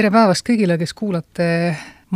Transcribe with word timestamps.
tere 0.00 0.08
päevast 0.14 0.46
kõigile, 0.48 0.78
kes 0.80 0.94
kuulate 0.96 1.46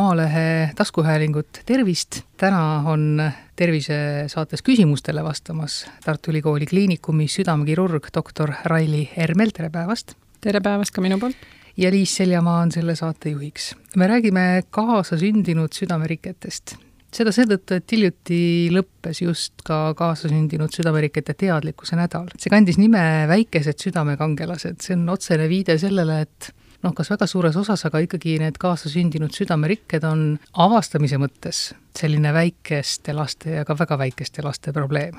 Maalehe 0.00 0.70
taskuhäälingut, 0.76 1.58
tervist! 1.68 2.22
täna 2.40 2.80
on 2.88 3.18
tervisesaates 3.60 4.64
küsimustele 4.64 5.20
vastamas 5.24 5.82
Tartu 6.04 6.32
Ülikooli 6.32 6.64
Kliinikumi 6.70 7.26
südamekirurg 7.28 8.08
doktor 8.14 8.54
Raili 8.64 9.02
Ermel, 9.26 9.52
tere 9.52 9.68
päevast! 9.74 10.16
tere 10.40 10.64
päevast 10.64 10.96
ka 10.96 11.04
minu 11.04 11.20
poolt! 11.20 11.44
ja 11.76 11.92
Liis 11.92 12.16
Seljamaa 12.16 12.62
on 12.62 12.72
selle 12.72 12.96
saate 12.96 13.34
juhiks. 13.34 13.74
me 14.00 14.08
räägime 14.08 14.46
kaasasündinud 14.70 15.76
südameriketest. 15.76 16.78
seda 17.12 17.36
seetõttu, 17.36 17.82
et 17.82 17.98
hiljuti 17.98 18.42
lõppes 18.72 19.20
just 19.26 19.60
ka 19.60 19.90
kaasasündinud 19.98 20.72
südamerikete 20.72 21.36
teadlikkuse 21.36 22.00
nädal. 22.00 22.32
see 22.38 22.48
kandis 22.48 22.80
nime 22.80 23.28
Väikesed 23.28 23.76
südamekangelased, 23.90 24.80
see 24.80 24.96
on 24.96 25.08
otsene 25.18 25.52
viide 25.52 25.76
sellele, 25.76 26.22
et 26.24 26.54
noh, 26.84 26.94
kas 26.96 27.10
väga 27.12 27.28
suures 27.30 27.56
osas, 27.56 27.84
aga 27.88 28.02
ikkagi 28.04 28.36
need 28.42 28.58
kaasasündinud 28.60 29.34
südamerikked 29.34 30.04
on 30.08 30.26
avastamise 30.66 31.18
mõttes 31.20 31.70
selline 31.96 32.34
väikeste 32.34 33.14
laste 33.16 33.58
ja 33.58 33.64
ka 33.64 33.76
väga 33.78 33.98
väikeste 34.04 34.44
laste 34.44 34.72
probleem. 34.72 35.16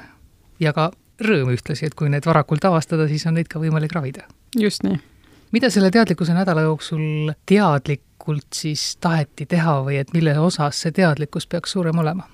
ja 0.60 0.74
ka 0.74 0.92
rõõm 1.22 1.52
ühtlasi, 1.56 1.88
et 1.88 1.96
kui 1.96 2.10
need 2.12 2.26
varakult 2.26 2.66
avastada, 2.66 3.08
siis 3.08 3.26
on 3.28 3.36
neid 3.40 3.50
ka 3.52 3.60
võimalik 3.60 3.96
ravida. 3.96 4.28
just 4.60 4.84
nii. 4.84 5.00
mida 5.52 5.70
selle 5.70 5.92
teadlikkuse 5.92 6.34
nädala 6.34 6.68
jooksul 6.68 7.34
teadlikult 7.46 8.54
siis 8.54 8.96
taheti 9.02 9.46
teha 9.46 9.82
või 9.84 10.00
et 10.00 10.14
mille 10.14 10.38
osas 10.40 10.82
see 10.82 10.92
teadlikkus 10.92 11.48
peaks 11.48 11.72
suurem 11.72 12.00
olema? 12.00 12.30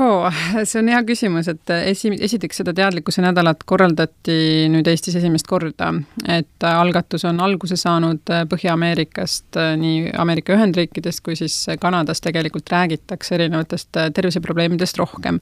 Oo, 0.00 0.30
see 0.64 0.80
on 0.80 0.88
hea 0.92 1.00
küsimus, 1.06 1.48
et 1.52 1.72
esi, 1.84 2.12
esiteks 2.24 2.62
seda 2.62 2.72
teadlikkuse 2.76 3.22
nädalat 3.24 3.64
korraldati 3.68 4.68
nüüd 4.72 4.88
Eestis 4.88 5.16
esimest 5.20 5.48
korda, 5.50 5.90
et 6.30 6.66
algatus 6.66 7.26
on 7.28 7.40
alguse 7.44 7.76
saanud 7.76 8.32
Põhja-Ameerikast, 8.50 9.58
nii 9.80 10.12
Ameerika 10.18 10.56
Ühendriikidest 10.56 11.22
kui 11.24 11.36
siis 11.38 11.56
Kanadas 11.80 12.22
tegelikult 12.24 12.72
räägitakse 12.72 13.36
erinevatest 13.36 14.00
terviseprobleemidest 14.14 14.98
rohkem. 14.98 15.40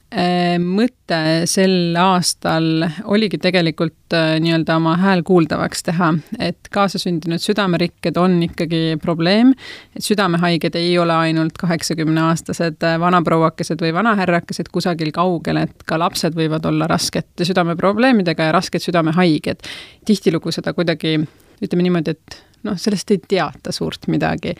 mõte 0.61 1.21
sel 1.49 1.95
aastal 1.99 2.87
oligi 3.05 3.39
tegelikult 3.41 3.95
nii-öelda 4.11 4.75
oma 4.75 4.97
hääl 4.99 5.23
kuuldavaks 5.23 5.83
teha, 5.87 6.11
et 6.39 6.67
kaasasündinud 6.71 7.39
südamerikked 7.39 8.17
on 8.19 8.41
ikkagi 8.43 8.97
probleem, 9.01 9.53
et 9.95 10.03
südamehaiged 10.03 10.75
ei 10.75 10.97
ole 10.99 11.15
ainult 11.15 11.57
kaheksakümneaastased 11.61 12.83
vanaprouakesed 12.99 13.81
või 13.81 13.93
vanahärrakesed, 13.95 14.40
eakesed 14.41 14.71
kusagil 14.73 15.13
kaugel, 15.15 15.61
et 15.63 15.85
ka 15.87 15.99
lapsed 16.01 16.35
võivad 16.37 16.65
olla 16.67 16.89
raskete 16.91 17.47
südameprobleemidega 17.47 18.49
ja 18.49 18.55
rasked 18.57 18.83
südamehaiged. 18.83 19.67
tihtilugu 20.05 20.51
seda 20.51 20.73
kuidagi, 20.73 21.19
ütleme 21.61 21.85
niimoodi, 21.85 22.17
et 22.17 22.41
noh, 22.67 22.77
sellest 22.77 23.11
ei 23.13 23.21
teata 23.27 23.71
suurt 23.71 24.07
midagi. 24.11 24.55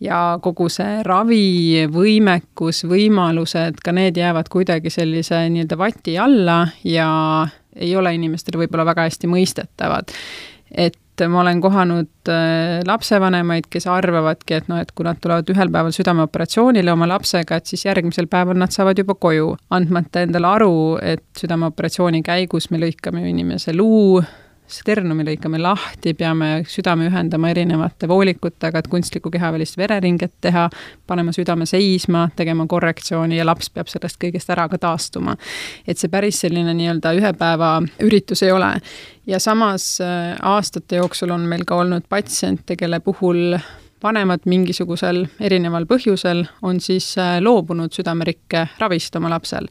ja 0.00 0.38
kogu 0.42 0.68
see 0.72 1.02
ravivõimekus, 1.06 2.84
võimalused, 2.88 3.80
ka 3.84 3.92
need 3.92 4.16
jäävad 4.16 4.50
kuidagi 4.52 4.90
sellise 4.90 5.46
nii-öelda 5.48 5.78
vati 5.78 6.18
alla 6.18 6.66
ja 6.84 7.08
ei 7.76 7.96
ole 7.96 8.14
inimestele 8.16 8.64
võib-olla 8.64 8.86
väga 8.88 9.08
hästi 9.08 9.28
mõistetavad. 9.30 10.14
et 10.70 10.96
et 10.96 11.05
ma 11.32 11.40
olen 11.40 11.60
kohanud 11.64 12.30
äh, 12.30 12.80
lapsevanemaid, 12.86 13.68
kes 13.72 13.86
arvavadki, 13.90 14.58
et 14.60 14.70
noh, 14.70 14.80
et 14.82 14.92
kui 14.94 15.06
nad 15.06 15.20
tulevad 15.22 15.48
ühel 15.52 15.72
päeval 15.72 15.94
südameoperatsioonile 15.96 16.92
oma 16.92 17.08
lapsega, 17.10 17.60
et 17.60 17.70
siis 17.72 17.86
järgmisel 17.86 18.28
päeval 18.32 18.58
nad 18.60 18.74
saavad 18.74 18.98
juba 19.00 19.16
koju, 19.20 19.54
andmata 19.76 20.24
endale 20.26 20.50
aru, 20.50 20.74
et 21.02 21.24
südameoperatsiooni 21.40 22.22
käigus 22.26 22.70
me 22.70 22.82
lõikame 22.82 23.24
ju 23.24 23.32
inimese 23.32 23.74
luu, 23.76 24.20
sternumi 24.68 25.24
lõikame 25.26 25.60
lahti, 25.62 26.14
peame 26.18 26.50
südame 26.68 27.06
ühendama 27.10 27.50
erinevate 27.52 28.08
voolikutega, 28.08 28.82
et 28.82 28.88
kunstlikku 28.90 29.30
kehavälist 29.30 29.78
vereringet 29.78 30.34
teha, 30.44 30.68
panema 31.06 31.34
südame 31.34 31.66
seisma, 31.66 32.26
tegema 32.36 32.66
korrektsiooni 32.66 33.38
ja 33.38 33.46
laps 33.46 33.70
peab 33.70 33.90
sellest 33.92 34.20
kõigest 34.22 34.50
ära 34.52 34.68
ka 34.68 34.78
taastuma. 34.78 35.36
et 35.86 35.98
see 35.98 36.10
päris 36.10 36.40
selline 36.40 36.74
nii-öelda 36.74 37.12
ühe 37.16 37.32
päeva 37.38 37.70
üritus 38.02 38.42
ei 38.42 38.52
ole. 38.52 38.74
ja 39.26 39.38
samas 39.40 40.00
äh, 40.00 40.36
aastate 40.42 40.96
jooksul 40.96 41.30
on 41.30 41.46
meil 41.46 41.64
ka 41.64 41.76
olnud 41.76 42.08
patsiente, 42.08 42.76
kelle 42.76 43.00
puhul 43.00 43.58
vanemad 44.02 44.44
mingisugusel 44.44 45.26
erineval 45.40 45.86
põhjusel 45.86 46.44
on 46.62 46.80
siis 46.80 47.14
äh, 47.18 47.38
loobunud 47.40 47.92
südamerikke 47.92 48.66
ravist 48.78 49.16
oma 49.16 49.30
lapsel 49.30 49.70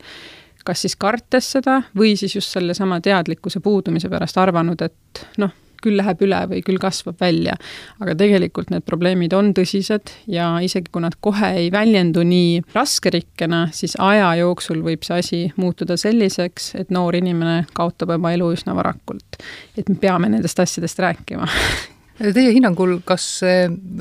kas 0.66 0.86
siis 0.86 0.98
kartes 1.00 1.52
seda 1.58 1.82
või 1.98 2.16
siis 2.20 2.36
just 2.36 2.56
sellesama 2.56 3.02
teadlikkuse 3.04 3.62
puudumise 3.64 4.10
pärast 4.10 4.38
arvanud, 4.42 4.82
et 4.82 5.26
noh, 5.42 5.54
küll 5.86 6.00
läheb 6.00 6.22
üle 6.26 6.42
või 6.50 6.62
küll 6.66 6.80
kasvab 6.82 7.20
välja. 7.22 7.56
aga 8.02 8.16
tegelikult 8.18 8.72
need 8.74 8.86
probleemid 8.88 9.34
on 9.38 9.54
tõsised 9.58 10.14
ja 10.32 10.50
isegi 10.66 10.92
kui 10.92 11.04
nad 11.06 11.18
kohe 11.22 11.52
ei 11.62 11.72
väljendu 11.74 12.26
nii 12.26 12.62
raskerikkena, 12.74 13.68
siis 13.76 13.98
aja 14.02 14.34
jooksul 14.42 14.82
võib 14.86 15.06
see 15.06 15.20
asi 15.22 15.42
muutuda 15.62 15.98
selliseks, 16.00 16.74
et 16.82 16.94
noor 16.96 17.18
inimene 17.20 17.66
kaotab 17.78 18.16
oma 18.18 18.34
elu 18.36 18.52
üsna 18.58 18.76
varakult. 18.78 19.42
et 19.78 19.90
me 19.90 20.00
peame 20.02 20.30
nendest 20.30 20.60
asjadest 20.60 21.00
rääkima 21.00 21.50
Teie 22.16 22.54
hinnangul, 22.56 23.02
kas 23.04 23.26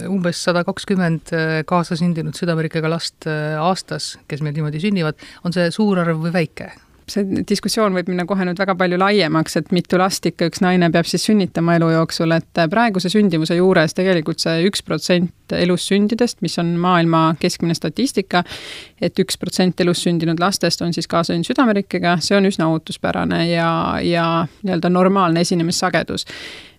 umbes 0.06 0.38
sada 0.46 0.62
kakskümmend 0.66 1.32
äh, 1.34 1.56
kaasasündinud 1.66 2.38
südamerikkega 2.38 2.90
last 2.92 3.26
äh, 3.26 3.56
aastas, 3.58 4.12
kes 4.30 4.42
meil 4.44 4.54
niimoodi 4.54 4.82
sünnivad, 4.82 5.18
on 5.42 5.54
see 5.54 5.66
suur 5.74 5.98
arv 6.04 6.22
või 6.22 6.34
väike? 6.34 6.70
see 7.10 7.42
diskussioon 7.44 7.92
võib 7.92 8.08
minna 8.08 8.24
kohe 8.24 8.46
nüüd 8.48 8.56
väga 8.56 8.72
palju 8.80 8.96
laiemaks, 8.96 9.58
et 9.60 9.72
mitu 9.76 9.98
last 10.00 10.24
ikka 10.24 10.46
üks 10.48 10.62
naine 10.64 10.88
peab 10.92 11.04
siis 11.04 11.26
sünnitama 11.28 11.74
elu 11.76 11.90
jooksul, 11.98 12.32
et 12.36 12.60
äh, 12.60 12.68
praeguse 12.70 13.10
sündimuse 13.12 13.58
juures 13.58 13.96
tegelikult 13.98 14.40
see 14.40 14.62
üks 14.68 14.84
protsent 14.86 15.52
elus 15.58 15.88
sündidest, 15.90 16.38
mis 16.46 16.54
on 16.62 16.70
maailma 16.80 17.24
keskmine 17.42 17.74
statistika, 17.76 18.44
et 19.02 19.18
üks 19.20 19.36
protsent 19.42 19.82
elus 19.84 20.04
sündinud 20.06 20.40
lastest 20.40 20.86
on 20.86 20.94
siis 20.96 21.10
kaasasündinud 21.10 21.50
südamerikkega, 21.50 22.16
see 22.24 22.38
on 22.38 22.46
üsna 22.48 22.70
ootuspärane 22.72 23.42
ja, 23.50 23.68
ja 24.06 24.28
nii-öelda 24.62 24.92
normaalne 24.94 25.44
esinemissagedus 25.44 26.24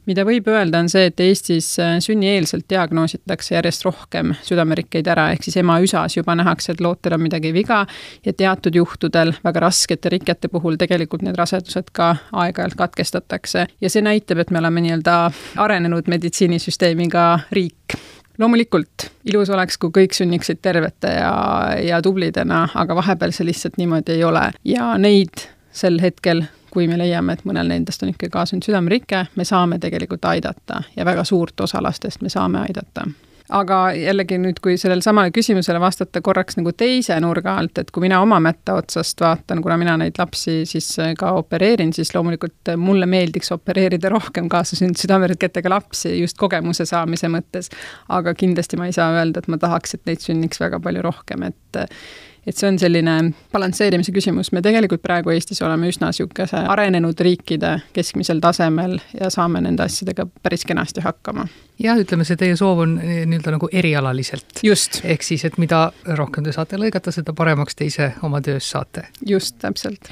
mida 0.06 0.26
võib 0.28 0.48
öelda, 0.52 0.82
on 0.84 0.90
see, 0.92 1.10
et 1.10 1.20
Eestis 1.24 1.72
äh, 1.82 1.98
sünnieelselt 2.04 2.68
diagnoositakse 2.72 3.56
järjest 3.56 3.86
rohkem 3.88 4.34
südamerikkeid 4.46 5.08
ära, 5.12 5.30
ehk 5.34 5.48
siis 5.48 5.60
ema 5.62 5.78
üsas 5.84 6.18
juba 6.18 6.36
nähakse, 6.38 6.74
et 6.76 6.84
lootel 6.84 7.18
on 7.18 7.24
midagi 7.26 7.54
viga 7.56 7.84
ja 8.26 8.34
teatud 8.34 8.76
juhtudel, 8.76 9.34
väga 9.46 9.66
raskete 9.68 10.12
rikete 10.14 10.52
puhul 10.52 10.80
tegelikult 10.82 11.26
need 11.26 11.38
rasedused 11.40 11.92
ka 11.96 12.16
aeg-ajalt 12.34 12.78
katkestatakse. 12.80 13.68
ja 13.82 13.90
see 13.90 14.04
näitab, 14.06 14.44
et 14.44 14.52
me 14.52 14.62
oleme 14.62 14.84
nii-öelda 14.86 15.16
arenenud 15.62 16.12
meditsiinisüsteemiga 16.12 17.26
riik 17.56 17.98
loomulikult 18.38 19.10
ilus 19.32 19.50
oleks, 19.50 19.78
kui 19.80 19.94
kõik 19.96 20.16
sünniksid 20.16 20.60
tervete 20.62 21.14
ja, 21.18 21.34
ja 21.82 22.02
tublidena, 22.04 22.66
aga 22.76 22.98
vahepeal 22.98 23.34
see 23.36 23.48
lihtsalt 23.48 23.80
niimoodi 23.80 24.18
ei 24.18 24.24
ole 24.28 24.50
ja 24.68 24.94
neid 25.02 25.48
sel 25.76 26.00
hetkel, 26.04 26.46
kui 26.76 26.90
me 26.92 27.00
leiame, 27.00 27.38
et 27.38 27.46
mõnel 27.48 27.72
nendest 27.72 28.04
on 28.04 28.12
ikka 28.12 28.30
kaasunud 28.34 28.68
südamerike, 28.68 29.26
me 29.36 29.48
saame 29.48 29.80
tegelikult 29.80 30.28
aidata 30.28 30.84
ja 30.96 31.08
väga 31.08 31.24
suurt 31.24 31.64
osa 31.64 31.84
lastest 31.84 32.22
me 32.22 32.32
saame 32.34 32.60
aidata 32.68 33.08
aga 33.54 33.78
jällegi 33.94 34.38
nüüd, 34.42 34.60
kui 34.64 34.78
sellele 34.80 35.04
samale 35.06 35.32
küsimusele 35.34 35.80
vastata 35.82 36.22
korraks 36.26 36.58
nagu 36.58 36.74
teise 36.78 37.18
nurga 37.22 37.56
alt, 37.60 37.78
et 37.82 37.92
kui 37.94 38.06
mina 38.06 38.20
oma 38.24 38.40
mätta 38.44 38.78
otsast 38.80 39.22
vaatan, 39.22 39.62
kuna 39.66 39.78
mina 39.82 39.96
neid 40.02 40.18
lapsi 40.20 40.64
siis 40.70 40.90
ka 41.20 41.32
opereerin, 41.40 41.94
siis 41.94 42.14
loomulikult 42.16 42.74
mulle 42.82 43.06
meeldiks 43.10 43.54
opereerida 43.56 44.10
rohkem 44.14 44.50
kaasasündinud 44.50 45.02
südameriketega 45.02 45.72
lapsi 45.72 46.16
just 46.20 46.40
kogemuse 46.42 46.88
saamise 46.90 47.30
mõttes. 47.32 47.70
aga 48.10 48.34
kindlasti 48.34 48.78
ma 48.82 48.90
ei 48.90 48.98
saa 48.98 49.14
öelda, 49.14 49.44
et 49.44 49.52
ma 49.52 49.62
tahaks, 49.62 49.94
et 49.94 50.06
neid 50.10 50.26
sünniks 50.26 50.62
väga 50.62 50.80
palju 50.82 51.06
rohkem, 51.06 51.46
et 51.52 51.84
et 52.48 52.58
see 52.58 52.70
on 52.70 52.80
selline 52.80 53.16
balansseerimise 53.54 54.14
küsimus, 54.16 54.52
me 54.54 54.62
tegelikult 54.66 55.04
praegu 55.06 55.34
Eestis 55.34 55.62
oleme 55.66 55.90
üsna 55.92 56.12
niisuguse 56.12 56.66
arenenud 56.76 57.20
riikide 57.28 57.78
keskmisel 57.96 58.42
tasemel 58.44 59.00
ja 59.20 59.32
saame 59.34 59.64
nende 59.66 59.86
asjadega 59.88 60.28
päris 60.44 60.66
kenasti 60.66 61.04
hakkama. 61.06 61.48
Jah, 61.82 62.00
ütleme, 62.00 62.26
see 62.28 62.40
teie 62.40 62.56
soov 62.60 62.84
on 62.86 62.98
nii-öelda 63.02 63.56
nagu 63.58 63.70
erialaliselt. 63.72 64.62
just. 64.64 65.02
ehk 65.04 65.24
siis, 65.24 65.46
et 65.46 65.58
mida 65.62 65.88
rohkem 66.18 66.46
te 66.46 66.56
saate 66.56 66.80
lõigata, 66.82 67.14
seda 67.16 67.34
paremaks 67.34 67.76
te 67.76 67.90
ise 67.92 68.12
oma 68.24 68.42
töös 68.46 68.70
saate. 68.72 69.08
just, 69.26 69.58
täpselt 69.64 70.12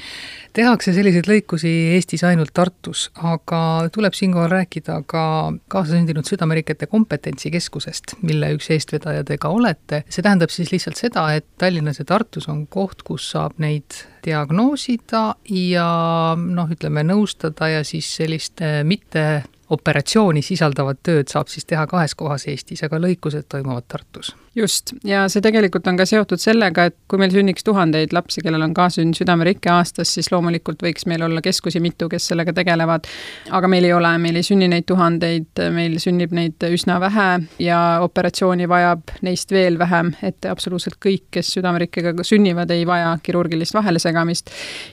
tehakse 0.54 0.92
selliseid 0.94 1.26
lõikusi 1.28 1.70
Eestis 1.96 2.22
ainult 2.26 2.52
Tartus, 2.54 3.08
aga 3.26 3.60
tuleb 3.94 4.14
siinkohal 4.14 4.50
rääkida 4.52 5.00
ka 5.10 5.24
kaasasündinud 5.72 6.28
südamerikete 6.28 6.86
kompetentsikeskusest, 6.90 8.16
mille 8.22 8.52
üks 8.54 8.70
eestvedaja 8.74 9.24
te 9.26 9.38
ka 9.40 9.50
olete. 9.54 10.04
see 10.08 10.22
tähendab 10.22 10.54
siis 10.54 10.70
lihtsalt 10.72 11.00
seda, 11.00 11.26
et 11.34 11.46
Tallinnas 11.58 11.98
ja 11.98 12.06
Tartus 12.08 12.48
on 12.48 12.66
koht, 12.66 13.02
kus 13.02 13.26
saab 13.34 13.58
neid 13.62 14.04
diagnoosida 14.24 15.24
ja 15.50 15.88
noh, 16.38 16.70
ütleme 16.70 17.04
nõustada 17.06 17.72
ja 17.72 17.84
siis 17.84 18.08
sellist 18.16 18.62
eh, 18.62 18.82
mitte 18.86 19.42
operatsiooni 19.70 20.42
sisaldavat 20.42 21.02
tööd 21.02 21.30
saab 21.32 21.48
siis 21.48 21.64
teha 21.64 21.86
kahes 21.86 22.14
kohas 22.14 22.48
Eestis, 22.48 22.82
aga 22.84 23.00
lõikused 23.00 23.48
toimuvad 23.48 23.88
Tartus. 23.88 24.34
Just, 24.56 24.92
ja 25.04 25.24
see 25.30 25.42
tegelikult 25.44 25.86
on 25.90 25.98
ka 25.98 26.06
seotud 26.08 26.40
sellega, 26.40 26.86
et 26.88 26.96
kui 27.10 27.18
meil 27.20 27.32
sünniks 27.34 27.66
tuhandeid 27.66 28.14
lapsi, 28.14 28.42
kellel 28.44 28.62
on 28.64 28.74
kaasünn 28.76 29.14
südamerike 29.16 29.70
aastas, 29.72 30.12
siis 30.14 30.30
loomulikult 30.32 30.82
võiks 30.84 31.08
meil 31.10 31.24
olla 31.26 31.42
keskusi 31.44 31.82
mitu, 31.82 32.08
kes 32.12 32.28
sellega 32.30 32.54
tegelevad. 32.54 33.08
aga 33.50 33.68
meil 33.68 33.84
ei 33.84 33.92
ole, 33.92 34.12
meil 34.18 34.38
ei 34.38 34.46
sünni 34.46 34.68
neid 34.70 34.86
tuhandeid, 34.86 35.62
meil 35.74 35.98
sünnib 36.02 36.34
neid 36.36 36.66
üsna 36.70 37.00
vähe 37.02 37.28
ja 37.62 37.80
operatsiooni 38.02 38.68
vajab 38.70 39.14
neist 39.26 39.52
veel 39.52 39.78
vähem, 39.78 40.14
et 40.22 40.46
absoluutselt 40.50 40.98
kõik, 41.02 41.26
kes 41.34 41.52
südamerikkega 41.56 42.14
sünnivad, 42.24 42.70
ei 42.70 42.86
vaja 42.86 43.16
kirurgilist 43.22 43.74
vahelesegamist. 43.74 44.50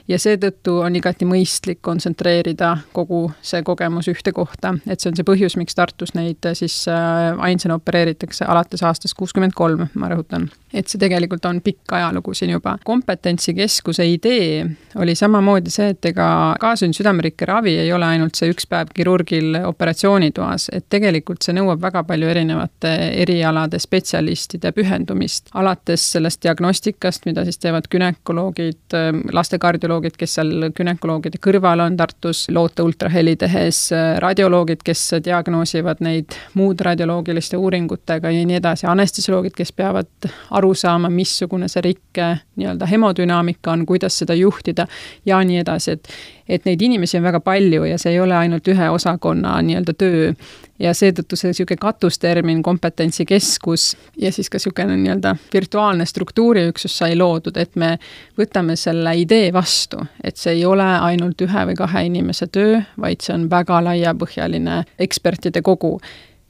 ja 0.08 0.18
seetõttu 0.18 0.78
on 0.82 0.96
igati 0.96 1.24
mõistlik 1.28 1.80
kontsentreerida 1.80 2.76
kogu 2.92 3.30
see 3.42 3.62
kogemus 3.62 4.08
ühte 4.08 4.32
kohta, 4.32 4.74
et 4.86 5.00
see 5.00 5.10
on 5.10 5.16
see 5.16 5.26
põhjus, 5.26 5.56
miks 5.56 5.74
Tartus 5.74 6.14
neid 6.14 6.44
siis 6.58 6.82
äh, 6.90 7.38
ainsana 7.38 7.78
opereeritakse 7.78 8.44
alates 8.44 8.82
aastast 8.82 9.16
kuuskümmend 9.18 9.51
kakskümmend 9.52 9.54
kolm, 9.54 9.88
ma 9.94 10.08
rõhutan. 10.08 10.50
et 10.72 10.88
see 10.88 10.98
tegelikult 10.98 11.44
on 11.44 11.60
pikk 11.60 11.92
ajalugu 11.92 12.32
siin 12.34 12.50
juba. 12.50 12.78
kompetentsikeskuse 12.84 14.06
idee 14.08 14.64
oli 14.96 15.14
samamoodi 15.14 15.70
see, 15.70 15.90
et 15.92 16.04
ega 16.04 16.56
kaasünn 16.60 16.94
südamerikke 16.94 17.46
ravi 17.46 17.76
ei 17.78 17.92
ole 17.92 18.06
ainult 18.06 18.34
see 18.34 18.50
üks 18.50 18.66
päev 18.66 18.88
kirurgil 18.94 19.58
operatsioonitoas, 19.66 20.70
et 20.72 20.86
tegelikult 20.88 21.42
see 21.42 21.52
nõuab 21.52 21.80
väga 21.82 22.04
palju 22.04 22.28
erinevate 22.28 22.92
erialade 23.22 23.78
spetsialistide 23.78 24.72
pühendumist, 24.72 25.50
alates 25.54 26.12
sellest 26.12 26.42
diagnostikast, 26.42 27.26
mida 27.26 27.44
siis 27.44 27.58
teevad 27.58 27.88
gümnakoloogid, 27.92 28.96
lastekardioloogid, 29.32 30.16
kes 30.16 30.38
seal 30.38 30.70
gümnakoloogide 30.72 31.40
kõrval 31.42 31.84
on 31.84 31.96
Tartus 31.96 32.46
loote 32.50 32.82
ultraheli 32.82 33.36
tehes, 33.36 33.90
radioloogid, 34.24 34.80
kes 34.84 35.18
diagnoosivad 35.24 36.00
neid 36.00 36.36
muude 36.54 36.88
radioloogiliste 36.88 37.60
uuringutega 37.60 38.32
ja 38.32 38.46
nii 38.46 38.60
edasi, 38.62 38.86
anestesioloogid, 38.86 39.41
psühholoogid, 39.42 39.56
kes 39.56 39.72
peavad 39.72 40.30
aru 40.50 40.74
saama, 40.74 41.10
missugune 41.10 41.68
see 41.68 41.82
rikke 41.82 42.38
nii-öelda 42.56 42.86
hemodünaamika 42.86 43.72
on, 43.72 43.86
kuidas 43.86 44.18
seda 44.18 44.34
juhtida 44.34 44.86
ja 45.26 45.42
nii 45.42 45.58
edasi, 45.62 45.92
et 45.92 46.08
et 46.48 46.64
neid 46.66 46.82
inimesi 46.82 47.16
on 47.16 47.22
väga 47.22 47.40
palju 47.40 47.84
ja 47.86 47.96
see 47.98 48.12
ei 48.12 48.20
ole 48.20 48.34
ainult 48.34 48.66
ühe 48.68 48.88
osakonna 48.90 49.60
nii-öelda 49.62 49.94
töö. 49.94 50.32
ja 50.78 50.90
seetõttu 50.94 51.36
see 51.36 51.52
niisugune 51.52 51.78
katustermin 51.78 52.62
kompetentsikeskus 52.62 53.96
ja 54.18 54.32
siis 54.32 54.50
ka 54.50 54.58
niisugune 54.58 54.96
nii-öelda 54.96 55.36
virtuaalne 55.52 56.06
struktuuriüksus 56.06 56.98
sai 56.98 57.16
loodud, 57.16 57.56
et 57.56 57.76
me 57.76 57.98
võtame 58.38 58.76
selle 58.76 59.14
idee 59.16 59.52
vastu, 59.52 60.02
et 60.24 60.36
see 60.36 60.58
ei 60.58 60.64
ole 60.64 60.84
ainult 60.84 61.40
ühe 61.40 61.66
või 61.70 61.78
kahe 61.78 62.04
inimese 62.06 62.46
töö, 62.46 62.82
vaid 63.00 63.22
see 63.22 63.34
on 63.34 63.48
väga 63.50 63.80
laiapõhjaline 63.84 64.82
ekspertide 64.98 65.62
kogu 65.62 65.98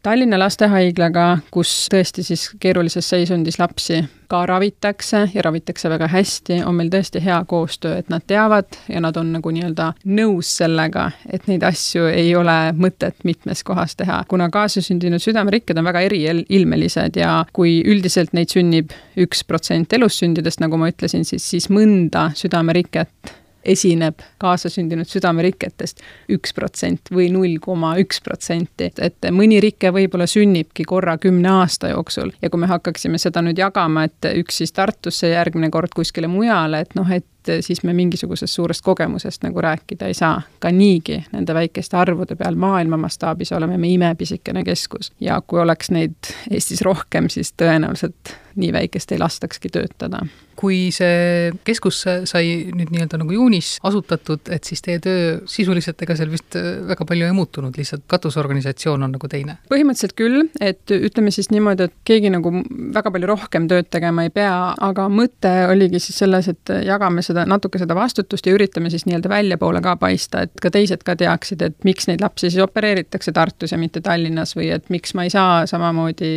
Tallinna 0.03 0.35
Lastehaiglaga, 0.39 1.39
kus 1.55 1.71
tõesti 1.93 2.25
siis 2.27 2.49
keerulises 2.61 3.07
seisundis 3.07 3.61
lapsi 3.61 4.01
ka 4.27 4.41
ravitakse 4.51 5.21
ja 5.31 5.43
ravitakse 5.47 5.91
väga 5.93 6.09
hästi, 6.11 6.57
on 6.67 6.75
meil 6.75 6.89
tõesti 6.91 7.21
hea 7.23 7.37
koostöö, 7.47 8.01
et 8.01 8.09
nad 8.11 8.25
teavad 8.27 8.67
ja 8.91 8.99
nad 9.05 9.17
on 9.21 9.31
nagu 9.37 9.53
nii-öelda 9.55 9.93
nõus 10.19 10.51
sellega, 10.59 11.05
et 11.31 11.47
neid 11.47 11.63
asju 11.69 12.09
ei 12.11 12.33
ole 12.35 12.57
mõtet 12.75 13.23
mitmes 13.29 13.63
kohas 13.63 13.95
teha. 13.95 14.25
kuna 14.29 14.49
kaasasündinud 14.51 15.23
südamerikked 15.23 15.79
on 15.79 15.87
väga 15.87 16.03
eriilmelised 16.09 17.21
ja 17.23 17.45
kui 17.53 17.77
üldiselt 17.87 18.35
neid 18.35 18.51
sünnib 18.51 18.91
üks 19.23 19.45
protsent 19.47 19.93
elussündidest, 19.93 20.65
nagu 20.67 20.83
ma 20.83 20.91
ütlesin, 20.91 21.23
siis, 21.29 21.47
siis 21.47 21.71
mõnda 21.71 22.33
südameriket 22.35 23.37
esineb 23.65 24.23
kaasasündinud 24.43 25.09
südameriketest 25.09 26.03
üks 26.33 26.55
protsent 26.55 27.13
või 27.15 27.29
null 27.33 27.59
koma 27.63 27.95
üks 28.03 28.23
protsenti, 28.25 28.91
et 28.99 29.29
mõni 29.31 29.61
rike 29.63 29.93
võib-olla 29.95 30.27
sünnibki 30.31 30.87
korra 30.89 31.19
kümne 31.23 31.51
aasta 31.63 31.93
jooksul. 31.93 32.33
ja 32.43 32.51
kui 32.51 32.61
me 32.61 32.71
hakkaksime 32.71 33.19
seda 33.19 33.43
nüüd 33.43 33.59
jagama, 33.59 34.05
et 34.09 34.33
üks 34.35 34.63
siis 34.63 34.73
Tartusse, 34.73 35.29
järgmine 35.29 35.71
kord 35.71 35.95
kuskile 35.95 36.31
mujale, 36.31 36.83
et 36.87 36.95
noh, 36.99 37.11
et 37.11 37.42
siis 37.61 37.83
me 37.83 37.95
mingisugusest 37.97 38.55
suurest 38.55 38.85
kogemusest 38.85 39.43
nagu 39.47 39.61
rääkida 39.61 40.07
ei 40.11 40.15
saa. 40.15 40.43
ka 40.59 40.71
niigi 40.71 41.25
nende 41.33 41.55
väikeste 41.55 41.97
arvude 41.97 42.37
peal 42.37 42.55
maailma 42.55 42.97
mastaabis 42.97 43.53
oleme 43.53 43.79
me 43.79 43.89
imepisikene 43.89 44.65
keskus 44.65 45.13
ja 45.21 45.41
kui 45.47 45.61
oleks 45.61 45.91
neid 45.91 46.33
Eestis 46.51 46.83
rohkem, 46.83 47.29
siis 47.29 47.55
tõenäoliselt 47.63 48.37
nii 48.57 48.73
väikest 48.73 49.13
ei 49.13 49.19
lastakski 49.19 49.69
töötada 49.73 50.25
kui 50.63 50.91
see 50.95 51.51
keskus 51.67 52.03
sai 52.29 52.53
nüüd 52.71 52.93
nii-öelda 52.93 53.19
nagu 53.21 53.35
juunis 53.35 53.75
asutatud, 53.89 54.47
et 54.53 54.69
siis 54.69 54.83
teie 54.85 55.01
töö 55.03 55.41
sisuliselt 55.51 56.03
ega 56.05 56.15
seal 56.19 56.31
vist 56.31 56.55
äh, 56.59 56.77
väga 56.87 57.07
palju 57.09 57.27
ei 57.27 57.35
muutunud, 57.37 57.75
lihtsalt 57.79 58.05
katusorganisatsioon 58.11 59.07
on 59.07 59.15
nagu 59.17 59.31
teine? 59.33 59.59
põhimõtteliselt 59.73 60.15
küll, 60.19 60.45
et 60.63 60.93
ütleme 60.95 61.33
siis 61.35 61.51
niimoodi, 61.53 61.89
et 61.89 61.97
keegi 62.09 62.31
nagu 62.31 62.53
väga 62.95 63.11
palju 63.15 63.31
rohkem 63.33 63.67
tööd 63.71 63.89
tegema 63.93 64.27
ei 64.27 64.33
pea, 64.35 64.55
aga 64.91 65.09
mõte 65.11 65.53
oligi 65.73 66.03
siis 66.03 66.21
selles, 66.23 66.51
et 66.53 66.75
jagame 66.87 67.25
seda, 67.27 67.32
natuke 67.49 67.81
seda 67.81 67.97
vastutust 67.97 68.47
ja 68.47 68.55
üritame 68.57 68.91
siis 68.93 69.07
nii-öelda 69.09 69.31
väljapoole 69.33 69.83
ka 69.85 69.97
paista, 70.01 70.45
et 70.47 70.55
ka 70.63 70.71
teised 70.73 71.05
ka 71.07 71.17
teaksid, 71.19 71.63
et 71.63 71.77
miks 71.87 72.09
neid 72.11 72.23
lapsi 72.25 72.51
siis 72.51 72.63
opereeritakse 72.65 73.33
Tartus 73.33 73.73
ja 73.73 73.79
mitte 73.81 74.03
Tallinnas 74.05 74.57
või 74.57 74.71
et 74.75 74.89
miks 74.93 75.15
ma 75.19 75.27
ei 75.27 75.33
saa 75.33 75.65
samamoodi 75.71 76.33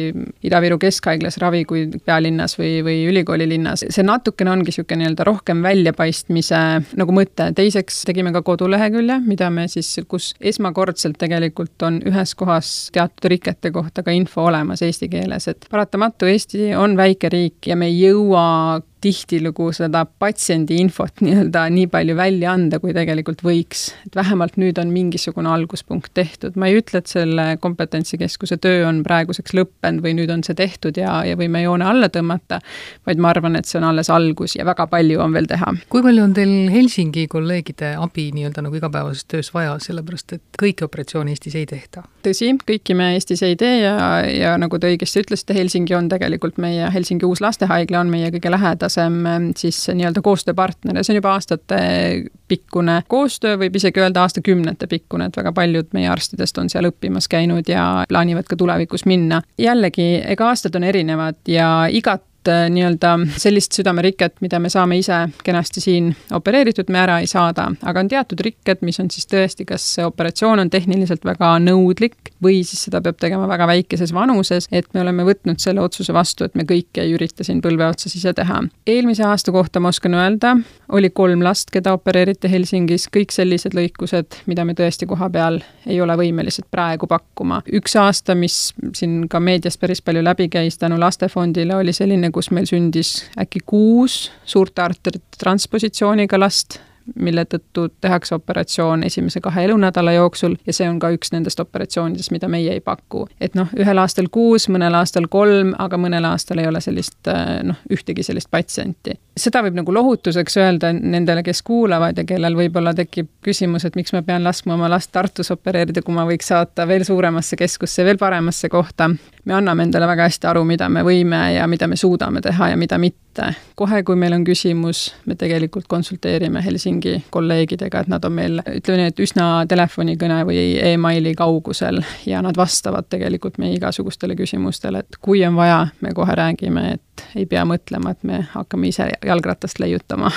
Ida-Viru 0.46 0.80
Keskhaiglas 0.82 1.40
ravi 1.42 1.64
kui 1.68 1.86
pealinnas 2.06 2.58
või, 2.60 2.80
või 2.86 3.04
ülikoolilinnas. 3.10 3.86
see 3.90 4.06
natukene 4.06 4.52
ongi 4.52 4.72
niisugune 4.72 5.04
nii-öelda 5.04 5.26
rohkem 5.28 5.62
väljapaistmise 5.64 6.62
nagu 7.00 7.16
mõte, 7.16 7.52
teiseks 7.56 8.04
tegime 8.08 8.34
ka 8.36 8.42
kodulehekülje, 8.46 9.20
mida 9.26 9.50
me 9.54 9.68
siis, 9.72 9.92
kus 10.08 10.34
esmakordselt 10.42 11.18
tegelikult 11.22 11.86
on 11.88 12.02
ühes 12.06 12.36
kohas 12.36 12.74
teatud 12.96 13.30
rikete 13.32 13.72
kohta 13.76 14.04
ka 14.04 14.14
info 14.16 14.46
olemas 14.50 14.84
eesti 14.86 15.10
keeles, 15.12 15.48
et 15.52 15.68
paratamatu 15.72 16.30
Eesti 16.30 16.74
on 16.76 16.98
väike 16.98 17.30
riik 17.30 17.68
ja 17.70 17.78
me 17.80 17.90
ei 17.92 18.00
jõua 18.02 18.82
tihtilugu 19.06 19.70
seda 19.76 20.04
patsiendi 20.20 20.80
infot 20.82 21.22
nii-öelda 21.22 21.66
nii 21.74 21.86
palju 21.94 22.16
välja 22.18 22.54
anda, 22.56 22.80
kui 22.82 22.94
tegelikult 22.96 23.44
võiks. 23.46 23.88
et 24.08 24.16
vähemalt 24.18 24.58
nüüd 24.62 24.80
on 24.82 24.90
mingisugune 24.94 25.50
alguspunkt 25.52 26.14
tehtud, 26.18 26.58
ma 26.60 26.70
ei 26.70 26.80
ütle, 26.80 27.02
et 27.04 27.12
selle 27.12 27.46
kompetentsikeskuse 27.62 28.58
töö 28.62 28.86
on 28.90 29.04
praeguseks 29.06 29.54
lõppenud 29.58 30.02
või 30.06 30.16
nüüd 30.18 30.34
on 30.34 30.42
see 30.48 30.58
tehtud 30.58 30.98
ja, 30.98 31.20
ja 31.28 31.38
võime 31.38 31.62
joone 31.66 31.86
alla 31.86 32.10
tõmmata, 32.10 32.62
vaid 33.06 33.22
ma 33.22 33.32
arvan, 33.34 33.60
et 33.60 33.70
see 33.70 33.80
on 33.82 33.88
alles 33.92 34.10
algus 34.14 34.58
ja 34.58 34.66
väga 34.66 34.88
palju 34.92 35.22
on 35.22 35.36
veel 35.38 35.50
teha. 35.52 35.74
kui 35.90 36.04
palju 36.06 36.26
on 36.26 36.34
teil 36.38 36.56
Helsingi 36.74 37.28
kolleegide 37.32 37.94
abi 38.02 38.32
nii-öelda 38.36 38.66
nagu 38.66 38.80
igapäevases 38.80 39.30
töös 39.30 39.52
vaja, 39.54 39.78
sellepärast 39.84 40.38
et 40.40 40.62
kõiki 40.62 40.88
operatsioone 40.88 41.36
Eestis 41.36 41.58
ei 41.60 41.70
tehta? 41.70 42.08
tõsi, 42.26 42.50
kõiki 42.66 42.98
me 42.98 43.14
Eestis 43.20 43.46
ei 43.46 43.58
tee 43.60 43.84
ja, 43.84 43.96
ja 44.26 44.58
nagu 44.62 44.80
te 44.82 44.90
õigesti 44.90 45.22
ütlesite, 45.22 45.58
Helsingi 45.58 45.94
on 45.98 46.10
tegelikult 46.10 46.58
meie, 46.62 46.90
Helsingi 46.94 47.28
uus 47.30 47.44
lastehaigla 47.46 48.02
on 48.02 48.10
meie 48.10 48.34
kõige 48.34 48.50
lähedasem 48.50 48.95
varasem 48.96 49.26
ähm, 49.26 49.50
siis 49.58 49.88
nii-öelda 49.94 50.22
koostööpartner 50.22 50.98
ja 50.98 51.04
see 51.04 51.14
on 51.14 51.20
juba 51.20 51.34
aastatepikkune 51.36 53.02
koostöö, 53.08 53.58
võib 53.60 53.76
isegi 53.76 54.00
öelda 54.00 54.22
aastakümnete 54.26 54.88
pikkune, 54.88 55.30
et 55.30 55.38
väga 55.38 55.52
paljud 55.54 55.92
meie 55.94 56.10
arstidest 56.10 56.58
on 56.58 56.70
seal 56.70 56.90
õppimas 56.90 57.28
käinud 57.28 57.68
ja 57.70 58.06
plaanivad 58.10 58.48
ka 58.48 58.56
tulevikus 58.56 59.06
minna. 59.06 59.42
jällegi, 59.58 60.22
ega 60.26 60.50
aastad 60.50 60.76
on 60.76 60.84
erinevad 60.84 61.38
ja 61.48 61.88
igat 61.90 62.24
äh, 62.48 62.68
nii-öelda 62.70 63.18
sellist 63.38 63.76
südameriket, 63.76 64.40
mida 64.42 64.60
me 64.60 64.70
saame 64.70 64.98
ise 64.98 65.28
kenasti 65.44 65.82
siin 65.82 66.14
opereeritud, 66.32 66.90
me 66.90 67.00
ära 67.00 67.20
ei 67.20 67.28
saada, 67.28 67.72
aga 67.84 68.00
on 68.00 68.12
teatud 68.12 68.40
rikked, 68.40 68.82
mis 68.82 69.00
on 69.00 69.12
siis 69.12 69.28
tõesti, 69.28 69.66
kas 69.66 69.96
see 69.98 70.06
operatsioon 70.06 70.66
on 70.66 70.70
tehniliselt 70.70 71.26
väga 71.26 71.58
nõudlik 71.60 72.25
või 72.44 72.62
siis 72.68 72.86
seda 72.88 73.02
peab 73.02 73.18
tegema 73.22 73.48
väga 73.48 73.68
väikeses 73.70 74.14
vanuses, 74.14 74.68
et 74.72 74.88
me 74.94 75.02
oleme 75.02 75.26
võtnud 75.28 75.62
selle 75.62 75.82
otsuse 75.82 76.14
vastu, 76.14 76.46
et 76.46 76.56
me 76.56 76.66
kõike 76.68 77.04
ei 77.04 77.14
ürita 77.16 77.46
siin 77.48 77.62
põlve 77.64 77.88
otsas 77.88 78.16
ise 78.16 78.34
teha. 78.34 78.62
eelmise 78.88 79.24
aasta 79.24 79.52
kohta 79.52 79.80
ma 79.80 79.92
oskan 79.94 80.14
öelda, 80.14 80.56
oli 80.90 81.10
kolm 81.10 81.44
last, 81.44 81.72
keda 81.72 81.94
opereeriti 81.96 82.52
Helsingis, 82.52 83.08
kõik 83.14 83.32
sellised 83.32 83.76
lõikused, 83.78 84.42
mida 84.46 84.66
me 84.66 84.74
tõesti 84.74 85.08
koha 85.08 85.30
peal 85.30 85.62
ei 85.86 86.02
ole 86.02 86.18
võimelised 86.18 86.70
praegu 86.72 87.08
pakkuma. 87.08 87.62
üks 87.72 87.96
aasta, 88.00 88.36
mis 88.36 88.74
siin 88.94 89.28
ka 89.30 89.40
meedias 89.40 89.78
päris 89.78 90.02
palju 90.02 90.24
läbi 90.24 90.50
käis 90.50 90.78
tänu 90.78 91.00
Lastefondile, 91.00 91.76
oli 91.76 91.94
selline, 91.94 92.32
kus 92.32 92.52
meil 92.52 92.66
sündis 92.70 93.26
äkki 93.40 93.64
kuus 93.66 94.32
suurte 94.46 94.82
arterite 94.82 95.40
transpositsiooniga 95.40 96.40
last 96.40 96.80
mille 97.16 97.46
tõttu 97.46 97.88
tehakse 98.02 98.36
operatsioon 98.36 99.04
esimese 99.04 99.42
kahe 99.42 99.66
elunädala 99.66 100.16
jooksul 100.16 100.56
ja 100.68 100.74
see 100.74 100.88
on 100.90 101.00
ka 101.00 101.12
üks 101.16 101.32
nendest 101.34 101.60
operatsioonidest, 101.62 102.32
mida 102.34 102.48
meie 102.52 102.74
ei 102.74 102.82
paku. 102.82 103.28
et 103.42 103.56
noh, 103.56 103.70
ühel 103.78 104.02
aastal 104.02 104.30
kuus, 104.32 104.68
mõnel 104.70 104.98
aastal 104.98 105.28
kolm, 105.32 105.74
aga 105.80 106.00
mõnel 106.02 106.26
aastal 106.26 106.62
ei 106.64 106.68
ole 106.68 106.82
sellist 106.82 107.30
äh, 107.32 107.62
noh, 107.64 107.80
ühtegi 107.92 108.26
sellist 108.26 108.50
patsienti. 108.52 109.18
seda 109.38 109.62
võib 109.66 109.78
nagu 109.82 109.94
lohutuseks 109.94 110.58
öelda 110.58 110.94
nendele, 110.96 111.44
kes 111.44 111.62
kuulavad 111.66 112.18
ja 112.18 112.26
kellel 112.28 112.58
võib-olla 112.58 112.96
tekib 112.98 113.30
küsimus, 113.46 113.86
et 113.86 113.96
miks 113.96 114.14
ma 114.16 114.24
pean 114.26 114.44
laskma 114.44 114.74
oma 114.78 114.90
last 114.90 115.12
Tartus 115.16 115.52
opereerida, 115.54 116.02
kui 116.02 116.16
ma 116.16 116.26
võiks 116.28 116.50
saata 116.52 116.88
veel 116.88 117.06
suuremasse 117.08 117.56
keskusse, 117.60 118.06
veel 118.06 118.18
paremasse 118.18 118.70
kohta. 118.70 119.12
Me 119.46 119.54
anname 119.54 119.84
endale 119.84 120.08
väga 120.08 120.26
hästi 120.28 120.48
aru, 120.50 120.64
mida 120.66 120.90
me 120.90 121.04
võime 121.06 121.40
ja 121.56 121.68
mida 121.68 121.88
me 121.88 121.98
suudame 122.00 122.42
teha 122.42 122.70
ja 122.74 122.78
mida 122.78 122.98
mitte. 122.98 123.52
kohe, 123.76 124.04
kui 124.04 124.16
meil 124.16 124.34
on 124.34 124.46
küsimus, 124.48 125.10
me 125.26 125.36
tegelikult 125.36 125.88
konsulteerime 125.92 126.62
Helsingi 126.64 127.18
kolleegidega, 127.30 128.00
et 128.00 128.08
nad 128.08 128.24
on 128.26 128.32
meil, 128.32 128.62
ütleme 128.64 129.02
nii, 129.02 129.12
et 129.12 129.20
üsna 129.20 129.48
telefonikõne 129.68 130.40
või 130.48 130.62
emaili 130.94 131.36
kaugusel 131.36 132.00
ja 132.26 132.42
nad 132.42 132.58
vastavad 132.58 133.10
tegelikult 133.10 133.60
meie 133.60 133.76
igasugustele 133.76 134.38
küsimustele, 134.40 135.04
et 135.04 135.20
kui 135.22 135.44
on 135.48 135.60
vaja, 135.60 135.88
me 136.02 136.16
kohe 136.16 136.36
räägime, 136.36 136.94
et 136.96 137.28
ei 137.36 137.46
pea 137.46 137.66
mõtlema, 137.68 138.16
et 138.16 138.24
me 138.24 138.46
hakkame 138.54 138.94
ise 138.94 139.12
jalgratast 139.26 139.84
leiutama 139.84 140.32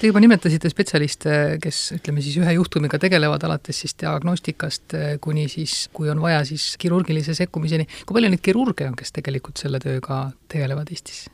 Te 0.00 0.08
juba 0.08 0.20
nimetasite 0.24 0.70
spetsialiste, 0.72 1.32
kes 1.60 1.78
ütleme 1.98 2.22
siis 2.24 2.38
ühe 2.40 2.54
juhtumiga 2.56 2.96
tegelevad, 2.96 3.42
alates 3.44 3.82
siis 3.82 3.92
diagnostikast 4.00 4.94
eh, 4.96 5.10
kuni 5.20 5.44
siis, 5.52 5.74
kui 5.92 6.08
on 6.08 6.22
vaja, 6.22 6.38
siis 6.48 6.70
kirurgilise 6.80 7.34
sekkumiseni. 7.36 7.84
kui 8.08 8.16
palju 8.16 8.30
neid 8.32 8.40
kirurge 8.40 8.88
on, 8.88 8.96
kes 8.96 9.12
tegelikult 9.12 9.60
selle 9.60 9.76
tööga 9.82 10.22
tegelevad 10.48 10.88
Eestis? 10.88 11.26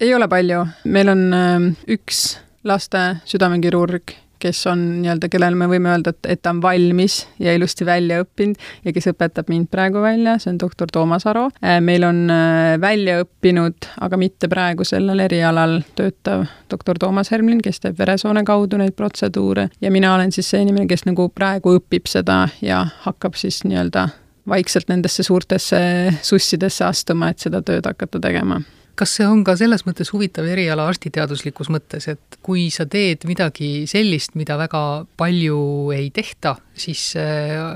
ei 0.00 0.14
ole 0.16 0.24
palju, 0.32 0.62
meil 0.88 1.12
on 1.12 1.26
eh, 1.36 1.68
üks 1.98 2.22
laste 2.64 3.04
südamekirurg 3.28 4.16
kes 4.44 4.66
on 4.70 4.82
nii-öelda, 5.00 5.30
kellele 5.32 5.56
me 5.58 5.68
võime 5.70 5.92
öelda, 5.94 6.12
et, 6.14 6.28
et 6.34 6.42
ta 6.44 6.52
on 6.52 6.60
valmis 6.62 7.22
ja 7.42 7.54
ilusti 7.56 7.86
välja 7.88 8.20
õppinud 8.24 8.60
ja 8.84 8.92
kes 8.94 9.08
õpetab 9.14 9.48
mind 9.52 9.70
praegu 9.72 10.02
välja, 10.04 10.36
see 10.42 10.52
on 10.52 10.60
doktor 10.60 10.92
Toomas 10.92 11.24
Aro. 11.30 11.46
Äh, 11.64 11.80
meil 11.84 12.04
on 12.04 12.24
äh, 12.32 12.74
välja 12.80 13.20
õppinud, 13.24 13.88
aga 14.04 14.20
mitte 14.20 14.50
praegu 14.52 14.86
sellel 14.88 15.24
erialal 15.24 15.80
töötav 15.96 16.44
doktor 16.70 17.00
Toomas 17.00 17.32
Hermlin, 17.32 17.62
kes 17.64 17.80
teeb 17.84 17.98
veresoone 17.98 18.44
kaudu 18.44 18.80
neid 18.80 18.96
protseduure 18.98 19.68
ja 19.80 19.92
mina 19.94 20.14
olen 20.14 20.32
siis 20.34 20.52
see 20.52 20.62
inimene, 20.64 20.88
kes 20.90 21.06
nagu 21.08 21.30
praegu 21.34 21.78
õpib 21.78 22.10
seda 22.10 22.44
ja 22.64 22.84
hakkab 23.06 23.38
siis 23.40 23.62
nii-öelda 23.64 24.08
vaikselt 24.48 24.90
nendesse 24.92 25.24
suurtesse 25.24 25.78
sussidesse 26.22 26.84
astuma, 26.84 27.32
et 27.32 27.40
seda 27.40 27.62
tööd 27.64 27.86
hakata 27.88 28.20
tegema 28.20 28.60
kas 28.94 29.16
see 29.18 29.26
on 29.26 29.42
ka 29.46 29.56
selles 29.58 29.84
mõttes 29.86 30.10
huvitav 30.14 30.46
eriala 30.48 30.86
arstiteaduslikus 30.90 31.70
mõttes, 31.74 32.08
et 32.12 32.38
kui 32.44 32.68
sa 32.74 32.86
teed 32.90 33.26
midagi 33.28 33.88
sellist, 33.90 34.36
mida 34.38 34.58
väga 34.60 34.82
palju 35.18 35.60
ei 35.94 36.10
tehta, 36.14 36.56
siis 36.78 37.12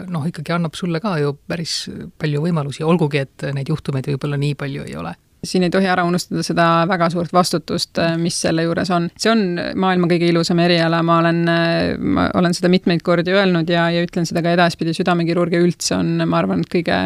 noh, 0.08 0.26
ikkagi 0.28 0.54
annab 0.56 0.78
sulle 0.78 1.02
ka 1.02 1.16
ju 1.22 1.34
päris 1.48 1.80
palju 2.18 2.44
võimalusi, 2.44 2.86
olgugi 2.86 3.24
et 3.24 3.48
neid 3.54 3.70
juhtumeid 3.72 4.10
võib-olla 4.12 4.38
nii 4.40 4.58
palju 4.58 4.86
ei 4.88 4.98
ole 5.00 5.16
siin 5.44 5.62
ei 5.66 5.70
tohi 5.70 5.86
ära 5.86 6.04
unustada 6.04 6.42
seda 6.42 6.66
väga 6.88 7.08
suurt 7.12 7.32
vastutust, 7.32 7.98
äh, 8.02 8.16
mis 8.18 8.40
selle 8.42 8.64
juures 8.66 8.90
on. 8.94 9.08
see 9.18 9.30
on 9.30 9.44
maailma 9.78 10.08
kõige 10.10 10.28
ilusam 10.32 10.58
eriala, 10.62 11.00
ma 11.06 11.18
olen, 11.22 11.40
äh, 11.48 11.98
ma 11.98 12.28
olen 12.34 12.54
seda 12.56 12.70
mitmeid 12.72 13.04
kordi 13.06 13.32
öelnud 13.34 13.70
ja, 13.70 13.88
ja 13.94 14.02
ütlen 14.04 14.26
seda 14.28 14.42
ka 14.44 14.52
edaspidi, 14.56 14.94
südamekirurgia 14.96 15.60
üldse 15.62 15.94
on, 15.98 16.24
ma 16.26 16.40
arvan, 16.42 16.64
et 16.64 16.72
kõige 16.72 16.98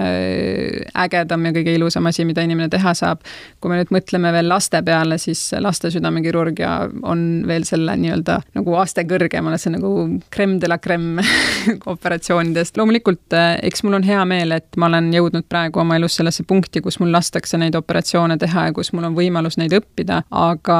ägedam 1.04 1.48
ja 1.48 1.54
kõige 1.56 1.76
ilusam 1.76 2.08
asi, 2.08 2.24
mida 2.28 2.44
inimene 2.44 2.70
teha 2.72 2.94
saab. 2.96 3.20
kui 3.60 3.70
me 3.70 3.78
nüüd 3.78 3.92
mõtleme 3.94 4.32
veel 4.34 4.48
laste 4.48 4.80
peale, 4.82 5.18
siis 5.20 5.44
laste 5.60 5.90
südamekirurgia 5.92 6.72
on 7.02 7.44
veel 7.46 7.66
selle 7.68 7.94
nii-öelda 8.00 8.40
nagu 8.56 8.76
aste 8.80 9.04
kõrgemale, 9.08 9.60
see 9.60 9.74
nagu 9.74 9.92
creme 10.32 10.58
de 10.62 10.70
la 10.72 10.78
creme 10.78 11.22
operatsioonidest. 11.94 12.76
loomulikult, 12.80 13.28
äh, 13.36 13.58
eks 13.68 13.84
mul 13.84 14.00
on 14.00 14.08
hea 14.08 14.24
meel, 14.28 14.56
et 14.56 14.80
ma 14.80 14.88
olen 14.88 15.12
jõudnud 15.14 15.46
praegu 15.52 15.84
oma 15.84 16.00
elus 16.00 16.16
sellesse 16.18 16.48
punkti, 16.48 16.80
kus 16.80 16.98
mul 17.02 17.12
lastakse 17.12 17.60
neid 17.60 17.76
operatsioone 17.78 18.21
organisatsioone 18.22 18.38
teha 18.38 18.66
ja 18.66 18.72
kus 18.72 18.92
mul 18.92 19.08
on 19.08 19.16
võimalus 19.16 19.58
neid 19.58 19.72
õppida, 19.76 20.22
aga 20.30 20.78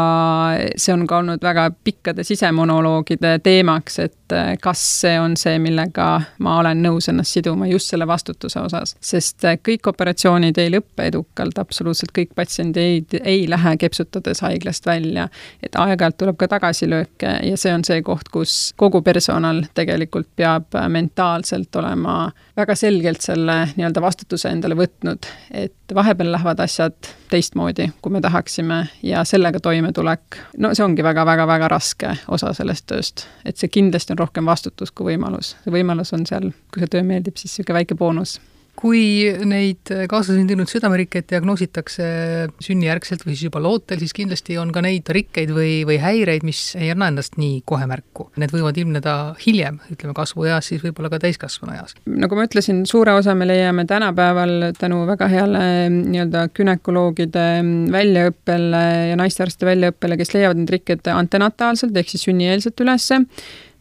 see 0.76 0.94
on 0.94 1.06
ka 1.06 1.18
olnud 1.18 1.42
väga 1.42 1.70
pikkade 1.84 2.24
sisemonoloogide 2.24 3.38
teemaks, 3.42 3.98
et 3.98 4.16
eh, 4.32 4.52
kas 4.62 4.82
see 5.00 5.14
on 5.20 5.36
see, 5.36 5.58
millega 5.62 6.06
ma 6.44 6.56
olen 6.60 6.82
nõus 6.84 7.08
ennast 7.12 7.36
siduma 7.36 7.68
just 7.70 7.92
selle 7.92 8.06
vastutuse 8.08 8.60
osas. 8.60 8.96
sest 9.00 9.44
eh, 9.48 9.58
kõik 9.68 9.88
operatsioonid 9.92 10.58
ei 10.58 10.72
lõppe 10.74 11.08
edukalt, 11.10 11.58
absoluutselt 11.58 12.14
kõik 12.16 12.34
patsiendid 12.38 12.80
ei, 12.80 13.20
ei 13.24 13.44
lähe 13.50 13.76
kepsutades 13.76 14.42
haiglast 14.44 14.86
välja. 14.86 15.28
et 15.62 15.76
aeg-ajalt 15.76 16.18
tuleb 16.18 16.38
ka 16.40 16.48
tagasilööke 16.56 17.38
ja 17.48 17.56
see 17.56 17.74
on 17.74 17.84
see 17.84 18.02
koht, 18.02 18.28
kus 18.32 18.72
kogu 18.76 19.02
personal 19.02 19.62
tegelikult 19.74 20.28
peab 20.36 20.74
mentaalselt 20.88 21.76
olema 21.76 22.32
väga 22.56 22.74
selgelt 22.76 23.20
selle 23.20 23.56
nii-öelda 23.76 24.02
vastutuse 24.02 24.50
endale 24.52 24.76
võtnud, 24.76 25.28
et 25.50 25.94
vahepeal 25.94 26.32
lähevad 26.32 26.60
asjad 26.60 26.96
teistmoodi, 27.32 27.88
kui 28.02 28.12
me 28.12 28.20
tahaksime 28.20 28.86
ja 29.02 29.24
sellega 29.24 29.60
toimetulek, 29.60 30.38
no 30.58 30.74
see 30.76 30.84
ongi 30.84 31.04
väga-väga-väga 31.04 31.68
raske 31.72 32.16
osa 32.28 32.52
sellest 32.56 32.86
tööst. 32.92 33.26
et 33.44 33.56
see 33.56 33.72
kindlasti 33.72 34.12
on 34.12 34.21
rohkem 34.22 34.48
vastutus 34.48 34.94
kui 34.94 35.12
võimalus. 35.12 35.56
see 35.64 35.74
võimalus 35.74 36.14
on 36.16 36.26
seal, 36.28 36.52
kui 36.72 36.84
see 36.84 36.94
töö 36.94 37.04
meeldib, 37.06 37.36
siis 37.36 37.52
niisugune 37.52 37.82
väike 37.82 37.98
boonus 37.98 38.38
kui 38.78 39.28
neid 39.46 39.90
kaasasündinud 40.08 40.70
südamerikkeid 40.70 41.26
diagnoositakse 41.30 42.06
sünnijärgselt 42.64 43.24
või 43.26 43.34
siis 43.34 43.46
juba 43.50 43.60
lootel, 43.62 44.00
siis 44.00 44.14
kindlasti 44.16 44.56
on 44.60 44.72
ka 44.72 44.82
neid 44.84 45.08
rikkeid 45.12 45.52
või, 45.52 45.82
või 45.88 45.98
häireid, 46.00 46.44
mis 46.46 46.60
ei 46.78 46.88
anna 46.92 47.10
endast 47.12 47.36
nii 47.40 47.60
kohe 47.68 47.86
märku. 47.88 48.30
Need 48.40 48.54
võivad 48.54 48.78
ilmneda 48.80 49.16
hiljem, 49.44 49.78
ütleme 49.92 50.16
kasvueas, 50.16 50.70
siis 50.72 50.82
võib-olla 50.84 51.12
ka 51.12 51.20
täiskasvanueas. 51.22 51.98
nagu 52.08 52.38
ma 52.38 52.46
ütlesin, 52.48 52.84
suure 52.88 53.14
osa 53.18 53.36
me 53.38 53.48
leiame 53.50 53.84
tänapäeval 53.88 54.72
tänu 54.78 55.02
väga 55.10 55.28
heale 55.30 55.64
nii-öelda 55.92 56.46
gümnakoloogide 56.56 57.44
väljaõppele 57.92 58.84
ja 59.12 59.20
naistearstide 59.20 59.68
väljaõppele, 59.68 60.16
kes 60.20 60.32
leiavad 60.34 60.62
neid 60.62 60.72
rikkeid 60.78 61.12
antenataalselt 61.12 61.96
ehk 61.96 62.14
siis 62.14 62.24
sünnieelselt 62.30 62.80
ülesse 62.80 63.20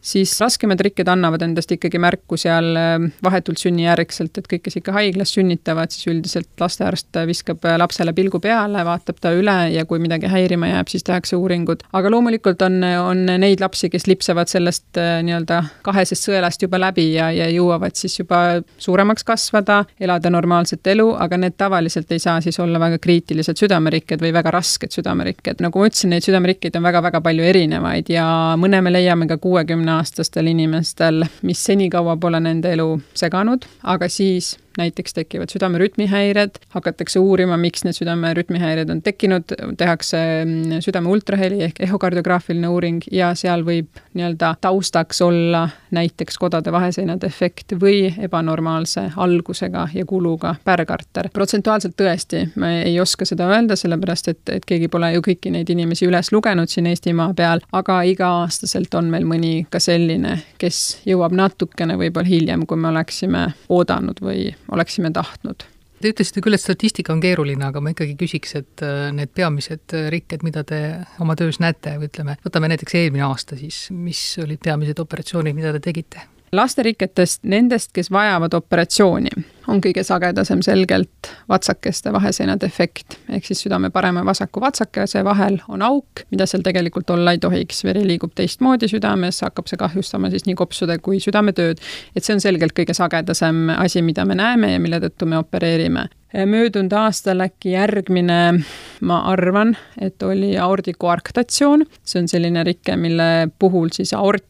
siis 0.02 0.34
raskemad 0.40 0.80
rikked 0.82 1.08
annavad 1.08 1.44
endast 1.46 1.70
ikkagi 1.72 2.00
märku 2.02 2.36
seal 2.40 2.74
äh, 2.76 3.04
vahetult 3.22 3.60
sünnijärgselt, 3.62 4.38
et 4.38 4.48
kõik, 4.50 4.64
kes 4.66 4.80
ikka 4.80 4.94
haiglas 4.96 5.34
sünnitavad, 5.36 5.92
siis 5.94 6.08
üldiselt 6.10 6.50
lastearst 6.60 7.20
viskab 7.28 7.62
äh, 7.68 7.76
lapsele 7.78 8.14
pilgu 8.16 8.40
peale, 8.42 8.82
vaatab 8.86 9.20
ta 9.22 9.32
üle 9.36 9.56
ja 9.72 9.84
kui 9.86 10.02
midagi 10.02 10.30
häirima 10.30 10.72
jääb, 10.72 10.90
siis 10.90 11.06
tehakse 11.06 11.38
uuringud. 11.38 11.84
aga 11.92 12.10
loomulikult 12.10 12.62
on, 12.66 12.80
on 12.82 13.22
neid 13.38 13.62
lapsi, 13.62 13.90
kes 13.92 14.08
lipsavad 14.10 14.50
sellest 14.50 14.98
äh, 14.98 15.20
nii-öelda 15.22 15.62
kahesest 15.86 16.26
sõelast 16.26 16.66
juba 16.66 16.82
läbi 16.82 17.12
ja, 17.14 17.30
ja 17.30 17.46
jõuavad 17.52 17.94
siis 17.98 18.18
juba 18.18 18.42
suuremaks 18.82 19.24
kasvada, 19.28 19.84
elada 20.00 20.34
normaalset 20.34 20.92
elu, 20.96 21.12
aga 21.22 21.38
need 21.38 21.56
tavaliselt 21.58 22.10
ei 22.12 22.22
saa 22.22 22.40
siis 22.42 22.58
olla 22.62 22.80
väga 22.82 22.98
kriitilised 23.02 23.62
südamerikked 23.62 24.22
või 24.22 24.34
väga 24.34 24.50
rasked 24.50 24.90
südamerikked. 24.90 25.62
nagu 25.62 25.78
ma 25.78 25.86
ütlesin, 25.86 26.10
neid 26.10 26.26
südamerikkeid 26.26 26.74
on 26.80 26.90
väga-väga 26.90 27.22
palju 27.22 27.46
erinevaid 27.46 28.10
ja 28.10 28.26
mõne 28.58 28.82
me 28.82 28.90
leiame 28.90 29.30
ka 29.30 29.38
kuuekümne 29.38 29.91
kolmekümneaastastel 29.92 30.46
inimestel, 30.46 31.24
mis 31.42 31.64
senikaua 31.64 32.16
pole 32.16 32.40
nende 32.40 32.72
elu 32.72 33.00
seganud, 33.14 33.64
aga 33.82 34.08
siis 34.08 34.56
näiteks 34.78 35.14
tekivad 35.14 35.52
südamerütmihäired, 35.52 36.58
hakatakse 36.74 37.18
uurima, 37.18 37.56
miks 37.56 37.84
need 37.84 37.96
südamerütmihäired 37.98 38.90
on 38.90 39.02
tekkinud, 39.02 39.54
tehakse 39.78 40.18
mm, 40.44 40.80
südame 40.84 41.08
ultraheli 41.08 41.62
ehk 41.68 41.80
ehokardiograafiline 41.86 42.68
uuring 42.68 43.02
ja 43.12 43.32
seal 43.38 43.64
võib 43.66 44.02
nii-öelda 44.14 44.54
taustaks 44.60 45.22
olla 45.22 45.68
näiteks 45.90 46.38
kodade 46.38 46.72
vaheseina 46.72 47.16
defekt 47.20 47.74
või 47.80 48.14
ebanormaalse 48.18 49.10
algusega 49.16 49.88
ja 49.94 50.04
kuluga 50.06 50.54
pärgarter. 50.64 51.28
protsentuaalselt 51.32 51.96
tõesti, 51.96 52.46
ma 52.56 52.72
ei 52.82 53.00
oska 53.00 53.24
seda 53.28 53.48
öelda, 53.52 53.76
sellepärast 53.76 54.28
et, 54.28 54.42
et 54.48 54.64
keegi 54.66 54.88
pole 54.88 55.12
ju 55.12 55.24
kõiki 55.24 55.52
neid 55.52 55.70
inimesi 55.70 56.06
üles 56.08 56.32
lugenud 56.32 56.68
siin 56.68 56.86
Eestimaa 56.86 57.32
peal, 57.36 57.60
aga 57.72 58.02
iga-aastaselt 58.08 58.94
on 58.94 59.10
meil 59.12 59.26
mõni 59.28 59.66
ka 59.70 59.80
selline, 59.80 60.38
kes 60.58 60.82
jõuab 61.08 61.34
natukene 61.36 61.96
võib-olla 62.00 62.28
hiljem, 62.28 62.66
kui 62.66 62.80
me 62.80 62.88
oleksime 62.92 63.46
oodanud 63.68 64.20
või 64.22 64.50
oleksime 64.72 65.12
tahtnud. 65.14 65.66
Te 66.02 66.10
ütlesite 66.10 66.42
küll, 66.42 66.56
et 66.56 66.62
statistika 66.62 67.12
on 67.14 67.20
keeruline, 67.22 67.62
aga 67.62 67.80
ma 67.80 67.92
ikkagi 67.92 68.16
küsiks, 68.18 68.56
et 68.58 68.82
äh, 68.82 69.08
need 69.14 69.30
peamised 69.36 69.94
rikked, 70.14 70.42
mida 70.42 70.64
te 70.66 70.80
oma 71.22 71.36
töös 71.38 71.60
näete, 71.62 71.94
ütleme, 72.02 72.36
võtame 72.42 72.72
näiteks 72.72 72.98
eelmine 72.98 73.26
aasta 73.28 73.58
siis, 73.58 73.84
mis 73.94 74.22
olid 74.42 74.62
peamised 74.64 74.98
operatsioonid, 75.02 75.54
mida 75.54 75.70
te 75.76 75.82
tegite? 75.84 76.26
Lasteriketest, 76.52 77.44
nendest, 77.48 77.90
kes 77.96 78.10
vajavad 78.12 78.52
operatsiooni, 78.54 79.30
on 79.72 79.80
kõige 79.80 80.02
sagedasem 80.04 80.60
selgelt 80.64 81.30
vatsakeste 81.48 82.12
vaheseina 82.12 82.58
defekt. 82.60 83.16
ehk 83.28 83.46
siis 83.46 83.62
südame 83.64 83.90
parema 83.90 84.20
ja 84.20 84.28
vasaku 84.28 84.60
vatsakese 84.60 85.24
vahel 85.24 85.58
on 85.68 85.82
auk, 85.82 86.26
mida 86.30 86.46
seal 86.46 86.62
tegelikult 86.62 87.10
olla 87.10 87.32
ei 87.32 87.38
tohiks. 87.38 87.84
veri 87.84 88.04
liigub 88.06 88.34
teistmoodi 88.34 88.88
südames, 88.88 89.40
hakkab 89.40 89.66
see 89.66 89.80
kahjustama 89.80 90.30
siis 90.30 90.44
nii 90.46 90.54
kopsude 90.54 90.98
kui 90.98 91.20
südametööd. 91.20 91.80
et 92.16 92.24
see 92.24 92.34
on 92.34 92.40
selgelt 92.40 92.76
kõige 92.76 92.94
sagedasem 92.94 93.70
asi, 93.76 94.02
mida 94.02 94.24
me 94.24 94.34
näeme 94.34 94.72
ja 94.72 94.80
mille 94.80 95.00
tõttu 95.00 95.26
me 95.26 95.38
opereerime 95.38 96.08
möödunud 96.32 96.92
aastal 96.92 97.40
äkki 97.40 97.72
järgmine, 97.72 98.64
ma 99.00 99.18
arvan, 99.32 99.76
et 100.00 100.22
oli 100.22 100.58
aordikoarktatsioon, 100.58 101.84
see 102.04 102.22
on 102.22 102.28
selline 102.28 102.64
rike, 102.64 102.96
mille 102.96 103.48
puhul 103.58 103.92
siis 103.92 104.12
aort 104.16 104.44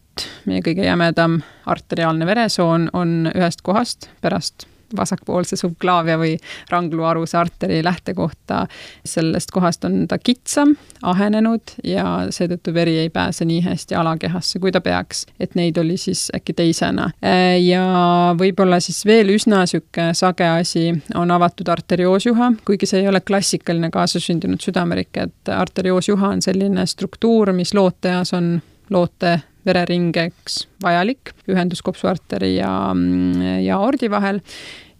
meie 0.46 0.60
kõige 0.64 0.84
jämedam 0.86 1.40
arteriaalne 1.66 2.26
veresoon 2.26 2.90
on 2.92 3.30
ühest 3.34 3.62
kohast 3.62 4.10
pärast 4.20 4.66
vasakpoolse 4.96 5.56
subklaavia 5.56 6.18
või 6.18 6.36
rangluaruse 6.70 7.38
arteri 7.38 7.84
lähtekohta. 7.84 8.66
sellest 9.04 9.50
kohast 9.50 9.84
on 9.84 10.08
ta 10.08 10.18
kitsam, 10.18 10.76
ahenenud 11.02 11.60
ja 11.84 12.26
seetõttu 12.30 12.74
veri 12.74 12.98
ei 12.98 13.10
pääse 13.10 13.44
nii 13.44 13.60
hästi 13.60 13.94
alakehasse, 13.94 14.58
kui 14.58 14.72
ta 14.72 14.80
peaks. 14.80 15.26
et 15.40 15.54
neid 15.54 15.76
oli 15.76 15.96
siis 15.96 16.30
äkki 16.36 16.52
teisena. 16.52 17.10
ja 17.60 17.84
võib-olla 18.38 18.80
siis 18.80 19.06
veel 19.06 19.28
üsna 19.28 19.62
niisugune 19.62 20.14
sage 20.14 20.48
asi 20.48 20.94
on 21.14 21.30
avatud 21.30 21.68
arterioosjuha, 21.68 22.52
kuigi 22.64 22.86
see 22.86 23.00
ei 23.00 23.08
ole 23.08 23.20
klassikaline 23.20 23.90
kaasasündinud 23.90 24.60
südamerike, 24.60 25.22
et 25.22 25.48
arterioosjuha 25.48 26.28
on 26.28 26.42
selline 26.42 26.86
struktuur, 26.86 27.52
mis 27.52 27.74
looteas 27.74 28.32
on 28.32 28.60
loote 28.90 29.40
vereringeks 29.66 30.66
vajalik, 30.82 31.34
ühendus 31.50 31.82
kopsuarteri 31.82 32.56
ja, 32.56 32.72
ja 33.62 33.78
aordi 33.78 34.10
vahel. 34.10 34.40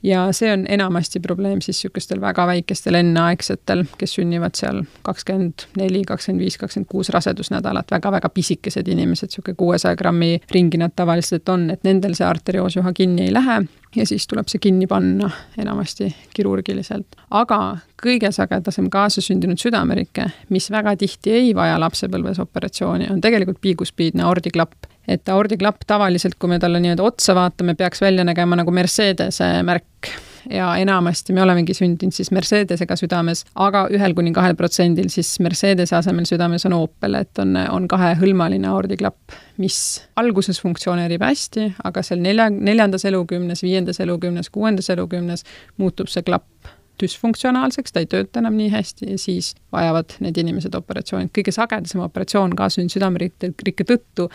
Ja 0.03 0.25
see 0.35 0.49
on 0.51 0.65
enamasti 0.67 1.21
probleem 1.23 1.61
siis 1.63 1.79
niisugustel 1.79 2.19
väga 2.21 2.43
väikestel 2.51 2.97
enneaegsetel, 2.99 3.85
kes 3.99 4.17
sünnivad 4.19 4.59
seal 4.59 4.81
kakskümmend 5.07 5.69
neli, 5.79 6.01
kakskümmend 6.07 6.43
viis, 6.43 6.57
kakskümmend 6.59 6.91
kuus 6.91 7.13
rasedusnädalat. 7.15 7.87
Väga,, 7.87 8.11
väga-väga 8.11 8.33
pisikesed 8.35 8.89
inimesed, 8.91 9.31
niisugune 9.31 9.55
kuuesaja 9.61 9.97
grammi 9.97 10.41
ringi 10.51 10.83
nad 10.83 10.97
tavaliselt 10.97 11.49
on, 11.55 11.71
et 11.71 11.87
nendel 11.87 12.19
see 12.19 12.27
arterioosjuha 12.27 12.93
kinni 12.99 13.29
ei 13.29 13.37
lähe 13.37 13.61
ja 13.97 14.07
siis 14.07 14.27
tuleb 14.29 14.49
see 14.49 14.63
kinni 14.63 14.87
panna 14.87 15.31
enamasti 15.59 16.09
kirurgiliselt. 16.35 17.19
aga 17.31 17.59
kõige 18.03 18.33
sagedasem 18.33 18.89
kaasasündinud 18.91 19.61
südamerike, 19.61 20.31
mis 20.49 20.71
väga 20.71 20.97
tihti 20.97 21.31
ei 21.31 21.55
vaja 21.55 21.79
lapsepõlves 21.81 22.41
operatsiooni, 22.43 23.11
on 23.13 23.21
tegelikult 23.21 23.61
piiguspiidne 23.61 24.25
aordiklapp 24.29 24.91
et 25.09 25.29
aordiklapp 25.29 25.83
tavaliselt, 25.87 26.37
kui 26.39 26.53
me 26.53 26.61
talle 26.63 26.81
nii-öelda 26.83 27.03
otsa 27.03 27.35
vaatame, 27.35 27.75
peaks 27.75 28.01
välja 28.01 28.25
nägema 28.25 28.57
nagu 28.59 28.71
Mercedese 28.71 29.49
märk 29.67 30.13
ja 30.51 30.73
enamasti 30.81 31.33
me 31.33 31.43
olemegi 31.43 31.75
sündinud 31.77 32.15
siis 32.15 32.31
Mercedesega 32.35 32.97
südames, 32.99 33.45
aga 33.55 33.87
ühel 33.95 34.15
kuni 34.19 34.33
kahel 34.35 34.57
protsendil 34.59 35.11
siis 35.13 35.35
Mercedese 35.45 35.97
asemel 35.99 36.27
südames 36.29 36.67
on 36.69 36.77
Opel, 36.79 37.19
et 37.21 37.43
on, 37.43 37.57
on 37.71 37.89
kahehõlmaline 37.91 38.69
aordiklapp, 38.71 39.37
mis 39.63 39.79
alguses 40.21 40.61
funktsioneerib 40.63 41.23
hästi, 41.23 41.73
aga 41.85 42.05
seal 42.07 42.23
nelja, 42.25 42.51
neljandas 42.53 43.07
elukümnes, 43.09 43.63
viiendas 43.63 44.01
elukümnes, 44.05 44.51
kuuendas 44.53 44.91
elukümnes 44.95 45.47
muutub 45.79 46.11
see 46.13 46.25
klapp 46.27 46.73
düsfunktsionaalseks, 47.03 47.93
ta 47.93 48.03
ei 48.03 48.09
tööta 48.11 48.41
enam 48.43 48.57
nii 48.59 48.71
hästi 48.73 49.09
ja 49.15 49.19
siis 49.21 49.53
vajavad 49.73 50.17
need 50.25 50.39
inimesed 50.39 50.75
operatsiooni. 50.79 51.31
kõige 51.35 51.55
sagedasem 51.55 52.03
operatsioon 52.05 52.57
kaasnenud 52.59 52.93
südamerikke 52.93 53.87
tõttu 53.89 54.29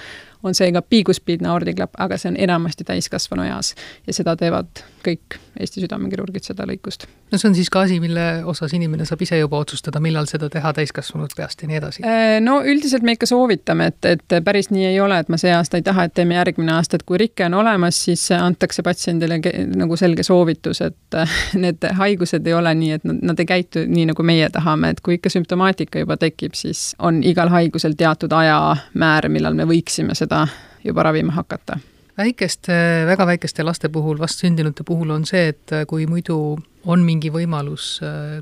on 0.44 0.56
seega 0.56 0.82
piiguspiidne 0.82 1.50
aordiklapp, 1.50 1.96
aga 1.98 2.18
see 2.18 2.32
on 2.34 2.40
enamasti 2.48 2.88
täiskasvanu 2.88 3.48
eas 3.48 3.74
ja 4.08 4.14
seda 4.14 4.36
teevad 4.40 4.84
kõik 5.08 5.40
Eesti 5.58 5.82
südamekirurgid, 5.82 6.46
seda 6.46 6.68
lõikust. 6.70 7.08
no 7.32 7.38
see 7.40 7.48
on 7.50 7.56
siis 7.58 7.70
ka 7.74 7.82
asi, 7.88 7.96
mille 8.00 8.24
osas 8.46 8.74
inimene 8.78 9.08
saab 9.10 9.24
ise 9.26 9.40
juba 9.40 9.58
otsustada, 9.64 10.00
millal 10.04 10.28
seda 10.30 10.52
teha 10.54 10.70
täiskasvanud 10.78 11.34
peast 11.38 11.64
ja 11.64 11.70
nii 11.70 11.80
edasi? 11.80 12.04
Äh, 12.06 12.38
no 12.44 12.60
üldiselt 12.62 13.06
me 13.08 13.16
ikka 13.18 13.26
soovitame, 13.30 13.88
et, 13.92 14.06
et 14.06 14.36
päris 14.46 14.70
nii 14.70 14.86
ei 14.92 15.00
ole, 15.02 15.18
et 15.24 15.32
ma 15.34 15.40
see 15.42 15.54
aasta 15.56 15.80
ei 15.80 15.86
taha, 15.88 16.06
et 16.08 16.14
teeme 16.18 16.38
järgmine 16.38 16.76
aasta, 16.76 17.00
et 17.00 17.06
kui 17.10 17.18
rike 17.18 17.48
on 17.48 17.58
olemas, 17.58 18.04
siis 18.06 18.28
antakse 18.38 18.86
patsiendile 18.86 19.40
nagu 19.74 19.98
selge 19.98 20.24
soovitus, 20.28 20.84
et 20.86 21.18
need 21.58 21.90
haigused 21.98 22.48
ei 22.48 22.54
ole 22.54 22.76
nii, 22.78 22.92
et 23.00 23.10
nad, 23.10 23.24
nad 23.32 23.42
ei 23.42 23.50
käitu 23.50 23.88
nii, 23.88 24.06
nagu 24.12 24.28
meie 24.28 24.52
tahame, 24.54 24.94
et 24.94 25.02
kui 25.02 25.18
ikka 25.18 25.34
sümptomaatika 25.34 26.06
juba 26.06 26.20
tekib, 26.22 26.54
siis 26.60 26.92
on 27.00 27.24
igal 27.26 27.50
haigusel 27.54 27.98
teatud 27.98 28.34
ajamäär, 28.38 29.30
millal 29.34 29.58
me 29.58 29.66
võiksime 29.70 30.14
seda 30.18 30.27
seda 30.28 30.48
juba 30.84 31.04
ravima 31.04 31.32
hakata. 31.32 31.80
Väikeste, 32.18 32.74
väga 33.06 33.26
väikeste 33.28 33.64
laste 33.64 33.90
puhul, 33.90 34.18
vastsündinute 34.20 34.84
puhul 34.84 35.10
on 35.14 35.26
see, 35.26 35.54
et 35.54 35.72
kui 35.88 36.08
muidu 36.10 36.58
on 36.86 37.04
mingi 37.06 37.32
võimalus, 37.34 37.98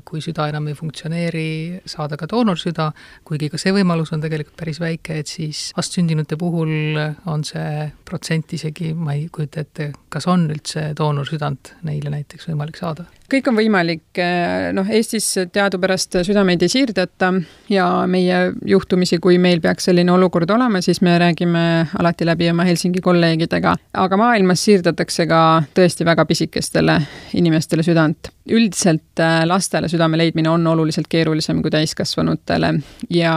kui 0.06 0.22
süda 0.24 0.48
enam 0.50 0.68
ei 0.70 0.76
funktsioneeri, 0.78 1.48
saada 1.88 2.18
ka 2.20 2.28
doonorsüda, 2.30 2.90
kuigi 3.26 3.50
ka 3.52 3.60
see 3.60 3.74
võimalus 3.76 4.12
on 4.14 4.22
tegelikult 4.24 4.56
päris 4.58 4.80
väike, 4.82 5.20
et 5.22 5.30
siis 5.30 5.70
vastsündinute 5.76 6.38
puhul 6.40 7.00
on 7.26 7.44
see 7.46 7.90
protsent 8.06 8.52
isegi, 8.56 8.92
ma 8.94 9.16
ei 9.16 9.26
kujuta 9.32 9.64
ette, 9.64 9.90
kas 10.12 10.28
on 10.30 10.48
üldse 10.52 10.90
doonorsüdant 10.98 11.76
neile 11.88 12.12
näiteks 12.12 12.50
võimalik 12.52 12.80
saada? 12.80 13.08
kõik 13.26 13.48
on 13.50 13.56
võimalik, 13.58 14.20
noh, 14.76 14.90
Eestis 14.94 15.26
teadupärast 15.52 16.20
südameid 16.26 16.62
ei 16.62 16.70
siirdata 16.70 17.32
ja 17.72 17.86
meie 18.06 18.52
juhtumisi, 18.70 19.18
kui 19.22 19.40
meil 19.42 19.58
peaks 19.64 19.88
selline 19.90 20.12
olukord 20.14 20.50
olema, 20.54 20.78
siis 20.84 21.02
me 21.02 21.16
räägime 21.18 21.64
alati 21.98 22.28
läbi 22.28 22.50
oma 22.52 22.68
Helsingi 22.68 23.02
kolleegidega, 23.02 23.74
aga 24.04 24.20
maailmas 24.20 24.62
siirdatakse 24.68 25.26
ka 25.26 25.42
tõesti 25.74 26.06
väga 26.06 26.26
pisikestele 26.28 27.00
inimestele 27.34 27.82
südant 27.86 28.35
üldiselt 28.46 29.20
äh, 29.20 29.42
lastele 29.46 29.88
südame 29.90 30.18
leidmine 30.18 30.50
on 30.50 30.66
oluliselt 30.66 31.08
keerulisem 31.10 31.62
kui 31.62 31.70
täiskasvanutele 31.74 32.72
ja 33.10 33.34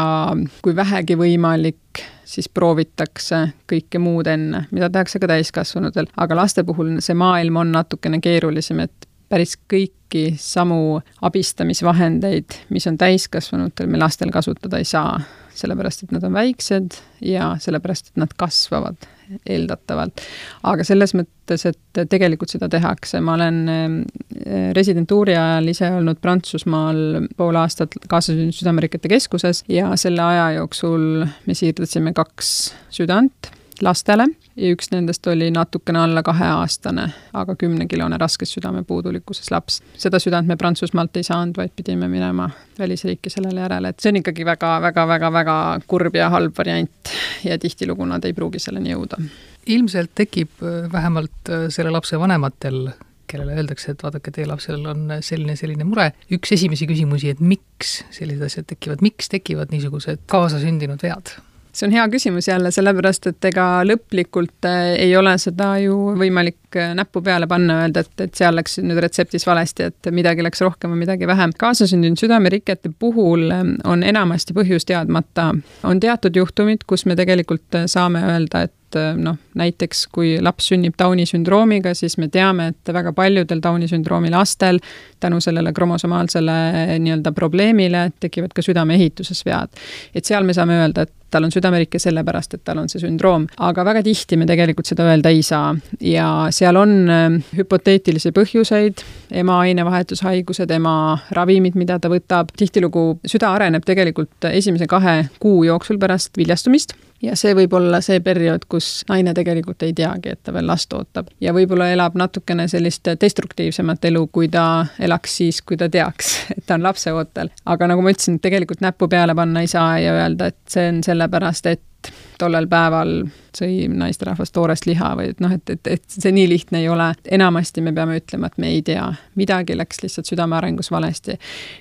kui 0.62 0.76
vähegi 0.76 1.18
võimalik, 1.18 2.04
siis 2.30 2.50
proovitakse 2.50 3.42
kõike 3.70 4.02
muud 4.02 4.30
enne, 4.30 4.66
mida 4.72 4.90
tehakse 4.94 5.22
ka 5.22 5.30
täiskasvanutel, 5.32 6.10
aga 6.18 6.38
laste 6.38 6.64
puhul 6.64 7.00
see 7.04 7.18
maailm 7.18 7.62
on 7.64 7.74
natukene 7.74 8.22
keerulisem, 8.22 8.86
et 8.86 9.10
päris 9.30 9.56
kõiki 9.70 10.34
samu 10.42 11.00
abistamisvahendeid, 11.26 12.58
mis 12.74 12.88
on 12.90 12.98
täiskasvanutel, 12.98 13.90
me 13.90 14.02
lastel 14.02 14.34
kasutada 14.34 14.82
ei 14.82 14.88
saa, 14.90 15.20
sellepärast 15.58 16.06
et 16.06 16.14
nad 16.16 16.26
on 16.26 16.38
väiksed 16.38 16.98
ja 17.26 17.56
sellepärast, 17.62 18.14
et 18.14 18.22
nad 18.22 18.34
kasvavad 18.38 19.10
eeldatavalt. 19.46 20.24
aga 20.64 20.86
selles 20.88 21.14
mõttes, 21.18 21.66
et 21.70 22.02
tegelikult 22.10 22.52
seda 22.54 22.70
tehakse, 22.72 23.22
ma 23.22 23.36
olen 23.38 23.62
eh, 23.74 24.72
residentuuri 24.78 25.38
ajal 25.38 25.72
ise 25.74 25.92
olnud 26.00 26.22
Prantsusmaal 26.22 27.30
pool 27.38 27.60
aastat 27.60 27.96
kaasasündinud 28.08 28.58
südamerikete 28.58 29.12
keskuses 29.12 29.64
ja 29.70 29.94
selle 30.00 30.26
aja 30.26 30.52
jooksul 30.60 31.26
me 31.46 31.58
siirdasime 31.58 32.14
kaks 32.18 32.54
südant 32.94 33.54
lastele 33.86 34.26
ja 34.56 34.72
üks 34.74 34.92
nendest 34.92 35.28
oli 35.28 35.50
natukene 35.52 36.00
alla 36.04 36.24
kaheaastane, 36.26 37.08
aga 37.34 37.56
kümnekilone 37.56 38.18
raskes 38.22 38.54
südamepuudulikkuses 38.58 39.52
laps. 39.52 39.82
seda 39.98 40.20
südant 40.20 40.48
me 40.48 40.58
Prantsusmaalt 40.58 41.18
ei 41.18 41.24
saanud, 41.24 41.58
vaid 41.58 41.74
pidime 41.76 42.08
minema 42.08 42.50
välisriiki 42.80 43.30
sellele 43.30 43.62
järele, 43.62 43.90
et 43.94 44.00
see 44.00 44.14
on 44.14 44.22
ikkagi 44.22 44.46
väga-väga-väga-väga 44.46 45.58
kurb 45.88 46.16
ja 46.16 46.30
halb 46.30 46.58
variant 46.58 47.14
ja 47.44 47.58
tihtilugu 47.60 48.06
nad 48.06 48.26
ei 48.26 48.34
pruugi 48.34 48.60
selleni 48.60 48.94
jõuda. 48.94 49.22
ilmselt 49.66 50.16
tekib 50.16 50.64
äh, 50.64 50.92
vähemalt 50.92 51.50
äh, 51.50 51.68
selle 51.70 51.92
lapse 51.92 52.20
vanematel 52.20 52.90
kellele 53.30 53.60
öeldakse, 53.62 53.94
et 53.94 54.04
vaadake, 54.04 54.32
teie 54.34 54.48
lapsel 54.50 54.86
on 54.90 55.20
selline, 55.22 55.54
selline 55.60 55.86
mure, 55.86 56.08
üks 56.34 56.56
esimesi 56.56 56.88
küsimusi, 56.90 57.30
et 57.30 57.44
miks 57.44 58.00
sellised 58.16 58.42
asjad 58.48 58.66
tekivad, 58.72 59.04
miks 59.06 59.30
tekivad 59.30 59.70
niisugused 59.70 60.26
kaasasündinud 60.34 61.06
vead? 61.06 61.36
See 61.80 61.88
on 61.88 61.96
hea 61.96 62.06
küsimus 62.12 62.48
jälle, 62.48 62.72
sellepärast 62.72 63.30
et 63.32 63.46
ega 63.50 63.68
lõplikult 63.88 64.68
äh, 64.68 64.94
ei 65.06 65.16
ole 65.18 65.36
seda 65.42 65.72
ju 65.84 65.96
võimalik 66.20 66.78
äh, 66.78 66.92
näppu 66.98 67.22
peale 67.26 67.48
panna, 67.48 67.82
öelda, 67.86 68.04
et, 68.06 68.26
et 68.26 68.40
seal 68.40 68.58
läks 68.60 68.80
nüüd 68.84 69.00
retseptis 69.04 69.48
valesti, 69.48 69.90
et 69.90 70.12
midagi 70.16 70.44
läks 70.46 70.64
rohkem 70.66 70.94
või 70.94 71.04
midagi 71.06 71.28
vähem. 71.30 71.54
kaasasündinud 71.60 72.20
südamerikete 72.20 72.92
puhul 73.00 73.48
ähm, 73.56 73.76
on 73.88 74.04
enamasti 74.04 74.56
põhjus 74.58 74.88
teadmata. 74.90 75.54
on 75.84 76.00
teatud 76.00 76.36
juhtumid, 76.36 76.84
kus 76.88 77.06
me 77.06 77.16
tegelikult 77.20 77.84
saame 77.88 78.24
öelda, 78.34 78.68
et 78.68 78.76
noh, 78.96 79.38
näiteks 79.60 80.06
kui 80.14 80.38
laps 80.42 80.72
sünnib 80.72 80.98
Downi 81.00 81.26
sündroomiga, 81.30 81.94
siis 81.98 82.18
me 82.18 82.30
teame, 82.32 82.72
et 82.74 82.94
väga 82.94 83.14
paljudel 83.18 83.62
Downi 83.64 83.90
sündroomi 83.92 84.32
lastel 84.34 84.80
tänu 85.20 85.42
sellele 85.44 85.74
kromosomaalsele 85.74 86.58
nii-öelda 87.00 87.32
probleemile 87.36 88.10
tekivad 88.20 88.56
ka 88.56 88.66
südameehituses 88.66 89.46
vead. 89.46 89.70
et 90.16 90.26
seal 90.26 90.44
me 90.44 90.54
saame 90.54 90.80
öelda, 90.80 91.08
et 91.08 91.14
tal 91.32 91.44
on 91.44 91.52
südamerike 91.52 92.00
sellepärast, 92.00 92.54
et 92.54 92.64
tal 92.66 92.80
on 92.82 92.90
see 92.90 93.02
sündroom, 93.04 93.46
aga 93.66 93.86
väga 93.86 94.04
tihti 94.06 94.38
me 94.40 94.48
tegelikult 94.50 94.90
seda 94.90 95.06
öelda 95.10 95.30
ei 95.34 95.44
saa. 95.46 95.76
ja 96.02 96.48
seal 96.56 96.80
on 96.80 96.96
ähm, 97.10 97.40
hüpoteetilisi 97.58 98.32
põhjuseid, 98.36 99.04
ema 99.42 99.60
ainevahetushaigused, 99.66 100.72
ema 100.72 100.96
ravimid, 101.36 101.78
mida 101.80 102.00
ta 102.00 102.12
võtab, 102.12 102.54
tihtilugu 102.58 103.20
süda 103.28 103.54
areneb 103.58 103.86
tegelikult 103.86 104.50
esimese 104.52 104.88
kahe 104.90 105.30
kuu 105.40 105.64
jooksul 105.68 106.02
pärast 106.02 106.38
viljastumist 106.38 106.96
ja 107.22 107.36
see 107.40 107.56
võib 107.58 107.74
olla 107.78 108.02
see 108.06 108.20
periood, 108.24 108.66
kus 108.70 109.04
naine 109.10 109.34
tegelikult 109.38 109.84
ei 109.88 109.94
teagi, 109.98 110.36
et 110.36 110.44
ta 110.44 110.54
veel 110.56 110.68
last 110.68 110.94
ootab. 110.94 111.32
ja 111.42 111.54
võib-olla 111.56 111.90
elab 111.94 112.16
natukene 112.20 112.68
sellist 112.72 113.08
destruktiivsemat 113.22 114.06
elu, 114.12 114.26
kui 114.28 114.50
ta 114.52 114.86
elaks 115.00 115.38
siis, 115.42 115.62
kui 115.62 115.78
ta 115.78 115.90
teaks, 115.90 116.36
et 116.58 116.66
ta 116.66 116.80
on 116.80 116.88
lapseootel. 116.88 117.52
aga 117.66 117.92
nagu 117.92 118.06
ma 118.06 118.16
ütlesin, 118.16 118.40
tegelikult 118.40 118.82
näppu 118.86 119.10
peale 119.12 119.36
panna 119.36 119.66
ei 119.66 119.72
saa 119.72 120.00
ja 120.00 120.16
öelda, 120.22 120.52
et 120.54 120.60
see 120.70 120.90
on 120.94 121.04
sellepärast, 121.06 121.72
et 121.72 122.14
tollel 122.40 122.68
päeval 122.72 123.24
sõi 123.58 123.88
naisterahvas 123.92 124.52
toorest 124.56 124.86
liha 124.90 125.12
või 125.18 125.32
et 125.34 125.44
noh, 125.44 125.54
et, 125.56 125.70
et, 125.70 125.92
et 125.96 126.04
see 126.10 126.32
nii 126.36 126.48
lihtne 126.50 126.82
ei 126.84 126.90
ole. 126.90 127.12
enamasti 127.32 127.82
me 127.82 127.94
peame 127.96 128.20
ütlema, 128.20 128.50
et 128.50 128.58
me 128.58 128.72
ei 128.74 128.82
tea, 128.86 129.06
midagi 129.40 129.78
läks 129.78 130.04
lihtsalt 130.04 130.30
südame 130.30 130.58
arengus 130.58 130.92
valesti. 130.92 131.38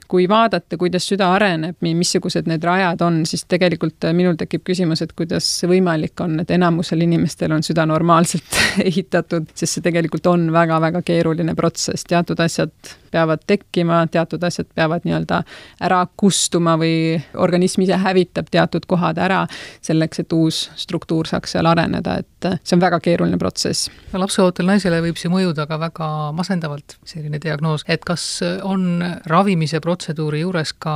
kui 0.08 0.28
vaadata, 0.28 0.76
kuidas 0.76 1.08
süda 1.08 1.30
areneb, 1.34 1.76
missugused 1.80 2.48
need 2.48 2.64
rajad 2.64 3.02
on, 3.04 3.24
siis 3.26 3.44
tegelikult 3.48 4.08
minul 4.12 4.38
tekib 4.40 4.64
küsimus, 4.64 5.02
et 5.02 5.12
kuidas 5.18 5.46
võimalik 5.68 6.20
on, 6.24 6.40
et 6.40 6.50
enamusel 6.50 7.02
inimestel 7.04 7.52
on 7.52 7.62
süda 7.62 7.86
normaalselt 7.86 8.60
ehitatud, 8.90 9.50
sest 9.54 9.78
see 9.78 9.84
tegelikult 9.84 10.26
on 10.26 10.48
väga-väga 10.52 11.02
keeruline 11.06 11.54
protsess, 11.58 12.06
teatud 12.08 12.40
asjad 12.40 12.72
peavad 13.10 13.42
tekkima, 13.46 14.06
teatud 14.10 14.42
asjad 14.42 14.66
peavad 14.74 15.04
nii-öelda 15.04 15.42
ära 15.80 16.00
kustuma 16.16 16.76
või 16.80 17.18
organism 17.36 17.84
ise 17.86 17.96
hävitab 18.02 18.50
teatud 18.50 18.86
kohad 18.86 19.18
ära 19.22 19.44
selleks, 19.82 20.22
et 20.22 20.32
uus 20.32 20.68
struktuur 20.76 21.28
saaks 21.28 21.56
seal 21.58 21.68
areneda, 21.70 22.18
et 22.22 22.48
see 22.62 22.76
on 22.76 22.82
väga 22.82 23.00
keeruline 23.02 23.38
protsess. 23.40 23.90
lapseootel 24.14 24.68
naisele 24.70 25.00
võib 25.02 25.18
see 25.18 25.30
mõjuda 25.32 25.66
ka 25.70 25.78
väga 25.82 26.08
masendavalt, 26.38 26.98
selline 27.08 27.40
diagnoos, 27.42 27.84
et 27.90 28.04
kas 28.06 28.26
on 28.62 29.02
ravimise 29.30 29.82
protseduuri 29.84 30.44
juures 30.44 30.74
ka 30.78 30.94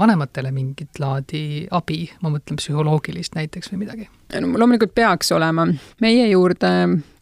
vanematele 0.00 0.54
mingit 0.54 1.02
laadi 1.02 1.66
abi, 1.74 2.04
ma 2.22 2.32
mõtlen 2.34 2.60
psühholoogilist 2.60 3.38
näiteks 3.38 3.74
või 3.74 3.84
midagi? 3.86 4.08
No 4.40 4.58
loomulikult 4.58 4.94
peaks 4.94 5.32
olema. 5.32 5.66
meie 6.00 6.28
juurde 6.28 6.70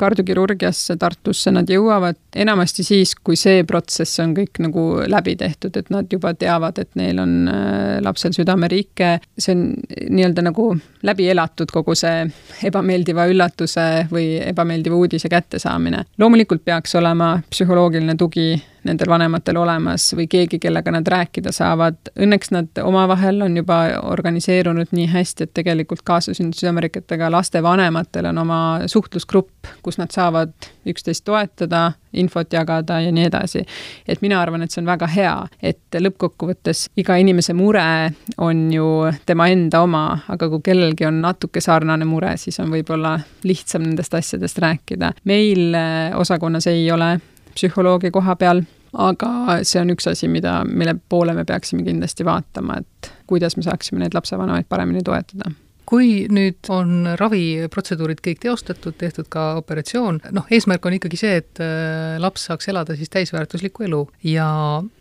kardiokirurgiasse 0.00 0.96
Tartusse 0.98 1.52
nad 1.54 1.68
jõuavad 1.70 2.18
enamasti 2.36 2.84
siis, 2.86 3.14
kui 3.14 3.36
see 3.38 3.62
protsess 3.68 4.20
on 4.22 4.34
kõik 4.36 4.62
nagu 4.64 4.86
läbi 5.10 5.36
tehtud, 5.38 5.76
et 5.76 5.90
nad 5.94 6.10
juba 6.12 6.34
teavad, 6.34 6.78
et 6.82 6.90
neil 6.98 7.20
on 7.22 7.36
äh, 7.50 8.00
lapsel 8.04 8.34
südamerike, 8.36 9.14
see 9.38 9.54
on 9.54 9.64
nii-öelda 10.08 10.46
nagu 10.48 10.72
läbi 11.06 11.28
elatud, 11.32 11.70
kogu 11.72 11.96
see 11.98 12.26
ebameeldiva 12.68 13.28
üllatuse 13.30 13.86
või 14.12 14.34
ebameeldiva 14.42 14.98
uudise 14.98 15.30
kättesaamine. 15.32 16.04
loomulikult 16.18 16.64
peaks 16.64 16.94
olema 16.98 17.34
psühholoogiline 17.50 18.16
tugi 18.18 18.54
nendel 18.84 19.10
vanematel 19.10 19.56
olemas 19.60 20.08
või 20.16 20.26
keegi, 20.30 20.58
kellega 20.62 20.92
nad 20.94 21.08
rääkida 21.08 21.52
saavad. 21.54 21.98
Õnneks 22.18 22.52
nad 22.54 22.82
omavahel 22.82 23.42
on 23.46 23.56
juba 23.56 23.78
organiseerunud 24.02 24.92
nii 24.92 25.08
hästi, 25.12 25.46
et 25.46 25.54
tegelikult 25.54 26.02
kaasasündinud 26.06 26.58
südameriketega 26.58 27.30
laste 27.32 27.62
vanematel 27.62 28.30
on 28.32 28.42
oma 28.42 28.60
suhtlusgrupp, 28.86 29.70
kus 29.82 29.98
nad 30.00 30.14
saavad 30.14 30.54
üksteist 30.88 31.24
toetada, 31.24 31.92
infot 32.18 32.52
jagada 32.52 33.00
ja 33.00 33.12
nii 33.12 33.24
edasi. 33.24 33.64
et 34.08 34.22
mina 34.22 34.40
arvan, 34.40 34.62
et 34.62 34.70
see 34.70 34.82
on 34.82 34.90
väga 34.90 35.06
hea, 35.06 35.34
et 35.62 35.98
lõppkokkuvõttes 35.98 36.88
iga 37.00 37.16
inimese 37.16 37.54
mure 37.56 38.12
on 38.38 38.66
ju 38.72 38.86
tema 39.26 39.48
enda 39.48 39.80
oma, 39.82 40.04
aga 40.28 40.48
kui 40.48 40.60
kellelgi 40.64 41.06
on 41.06 41.20
natuke 41.22 41.60
sarnane 41.60 42.04
mure, 42.04 42.36
siis 42.36 42.60
on 42.60 42.72
võib-olla 42.72 43.18
lihtsam 43.44 43.86
nendest 43.86 44.14
asjadest 44.14 44.58
rääkida. 44.58 45.12
meil 45.24 45.74
eh, 45.74 46.18
osakonnas 46.18 46.66
ei 46.66 46.90
ole 46.92 47.18
psühholoogi 47.56 48.10
koha 48.14 48.36
peal, 48.36 48.62
aga 48.92 49.58
see 49.66 49.80
on 49.80 49.92
üks 49.94 50.08
asi, 50.10 50.28
mida, 50.28 50.60
mille 50.68 50.94
poole 51.08 51.34
me 51.36 51.44
peaksime 51.48 51.84
kindlasti 51.86 52.26
vaatama, 52.28 52.80
et 52.82 53.12
kuidas 53.30 53.56
me 53.56 53.66
saaksime 53.66 54.02
neid 54.02 54.16
lapsevanemaid 54.16 54.68
paremini 54.68 55.04
toetada 55.06 55.52
kui 55.88 56.26
nüüd 56.32 56.70
on 56.72 57.12
raviprotseduurid 57.18 58.22
kõik 58.24 58.42
teostatud, 58.44 58.94
tehtud 58.98 59.28
ka 59.32 59.52
operatsioon, 59.60 60.20
noh, 60.34 60.46
eesmärk 60.52 60.86
on 60.88 60.96
ikkagi 60.96 61.18
see, 61.20 61.40
et 61.42 61.62
äh, 61.62 62.18
laps 62.22 62.46
saaks 62.48 62.70
elada 62.72 62.96
siis 62.98 63.10
täisväärtuslikku 63.12 63.86
elu 63.88 64.02
ja 64.26 64.46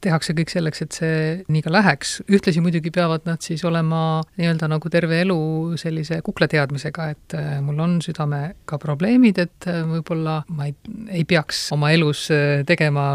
tehakse 0.03 0.35
kõik 0.37 0.53
selleks, 0.53 0.85
et 0.85 0.97
see 0.97 1.19
nii 1.51 1.63
ka 1.65 1.73
läheks. 1.73 2.15
ühtlasi 2.29 2.63
muidugi 2.63 2.93
peavad 2.93 3.27
nad 3.29 3.43
siis 3.45 3.63
olema 3.67 4.21
nii-öelda 4.39 4.71
nagu 4.71 4.91
terve 4.93 5.21
elu 5.25 5.39
sellise 5.81 6.21
kuklateadmisega, 6.25 7.09
et 7.15 7.37
äh, 7.37 7.51
mul 7.63 7.79
on 7.83 7.99
südamega 8.03 8.81
probleemid, 8.81 9.41
et 9.45 9.69
äh, 9.69 9.83
võib-olla 9.87 10.41
ma 10.49 10.69
ei, 10.69 10.75
ei 11.21 11.25
peaks 11.29 11.67
oma 11.75 11.91
elus 11.95 12.27
tegema 12.67 13.05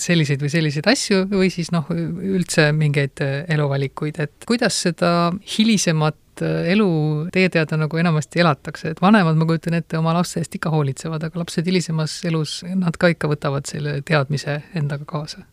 selliseid 0.00 0.42
või 0.42 0.52
selliseid 0.52 0.88
asju 0.90 1.24
või 1.32 1.50
siis 1.52 1.72
noh, 1.74 1.88
üldse 1.92 2.70
mingeid 2.76 3.20
eluvalikuid, 3.48 4.22
et 4.22 4.48
kuidas 4.48 4.76
seda 4.86 5.32
hilisemat 5.56 6.16
Äh, 6.42 6.72
elu 6.74 6.88
teie 7.34 7.50
teada 7.52 7.78
nagu 7.80 8.00
enamasti 8.00 8.42
elatakse, 8.42 8.94
et 8.94 9.02
vanemad, 9.02 9.38
ma 9.38 9.46
kujutan 9.48 9.78
ette, 9.78 9.98
oma 9.98 10.14
laste 10.16 10.42
eest 10.42 10.54
ikka 10.58 10.72
hoolitsevad, 10.74 11.28
aga 11.28 11.42
lapsed 11.42 11.66
hilisemas 11.68 12.18
elus, 12.28 12.60
nad 12.68 12.98
ka 13.00 13.12
ikka 13.14 13.30
võtavad 13.30 13.68
selle 13.70 14.00
teadmise 14.06 14.60
endaga 14.78 15.08
kaasa 15.08 15.44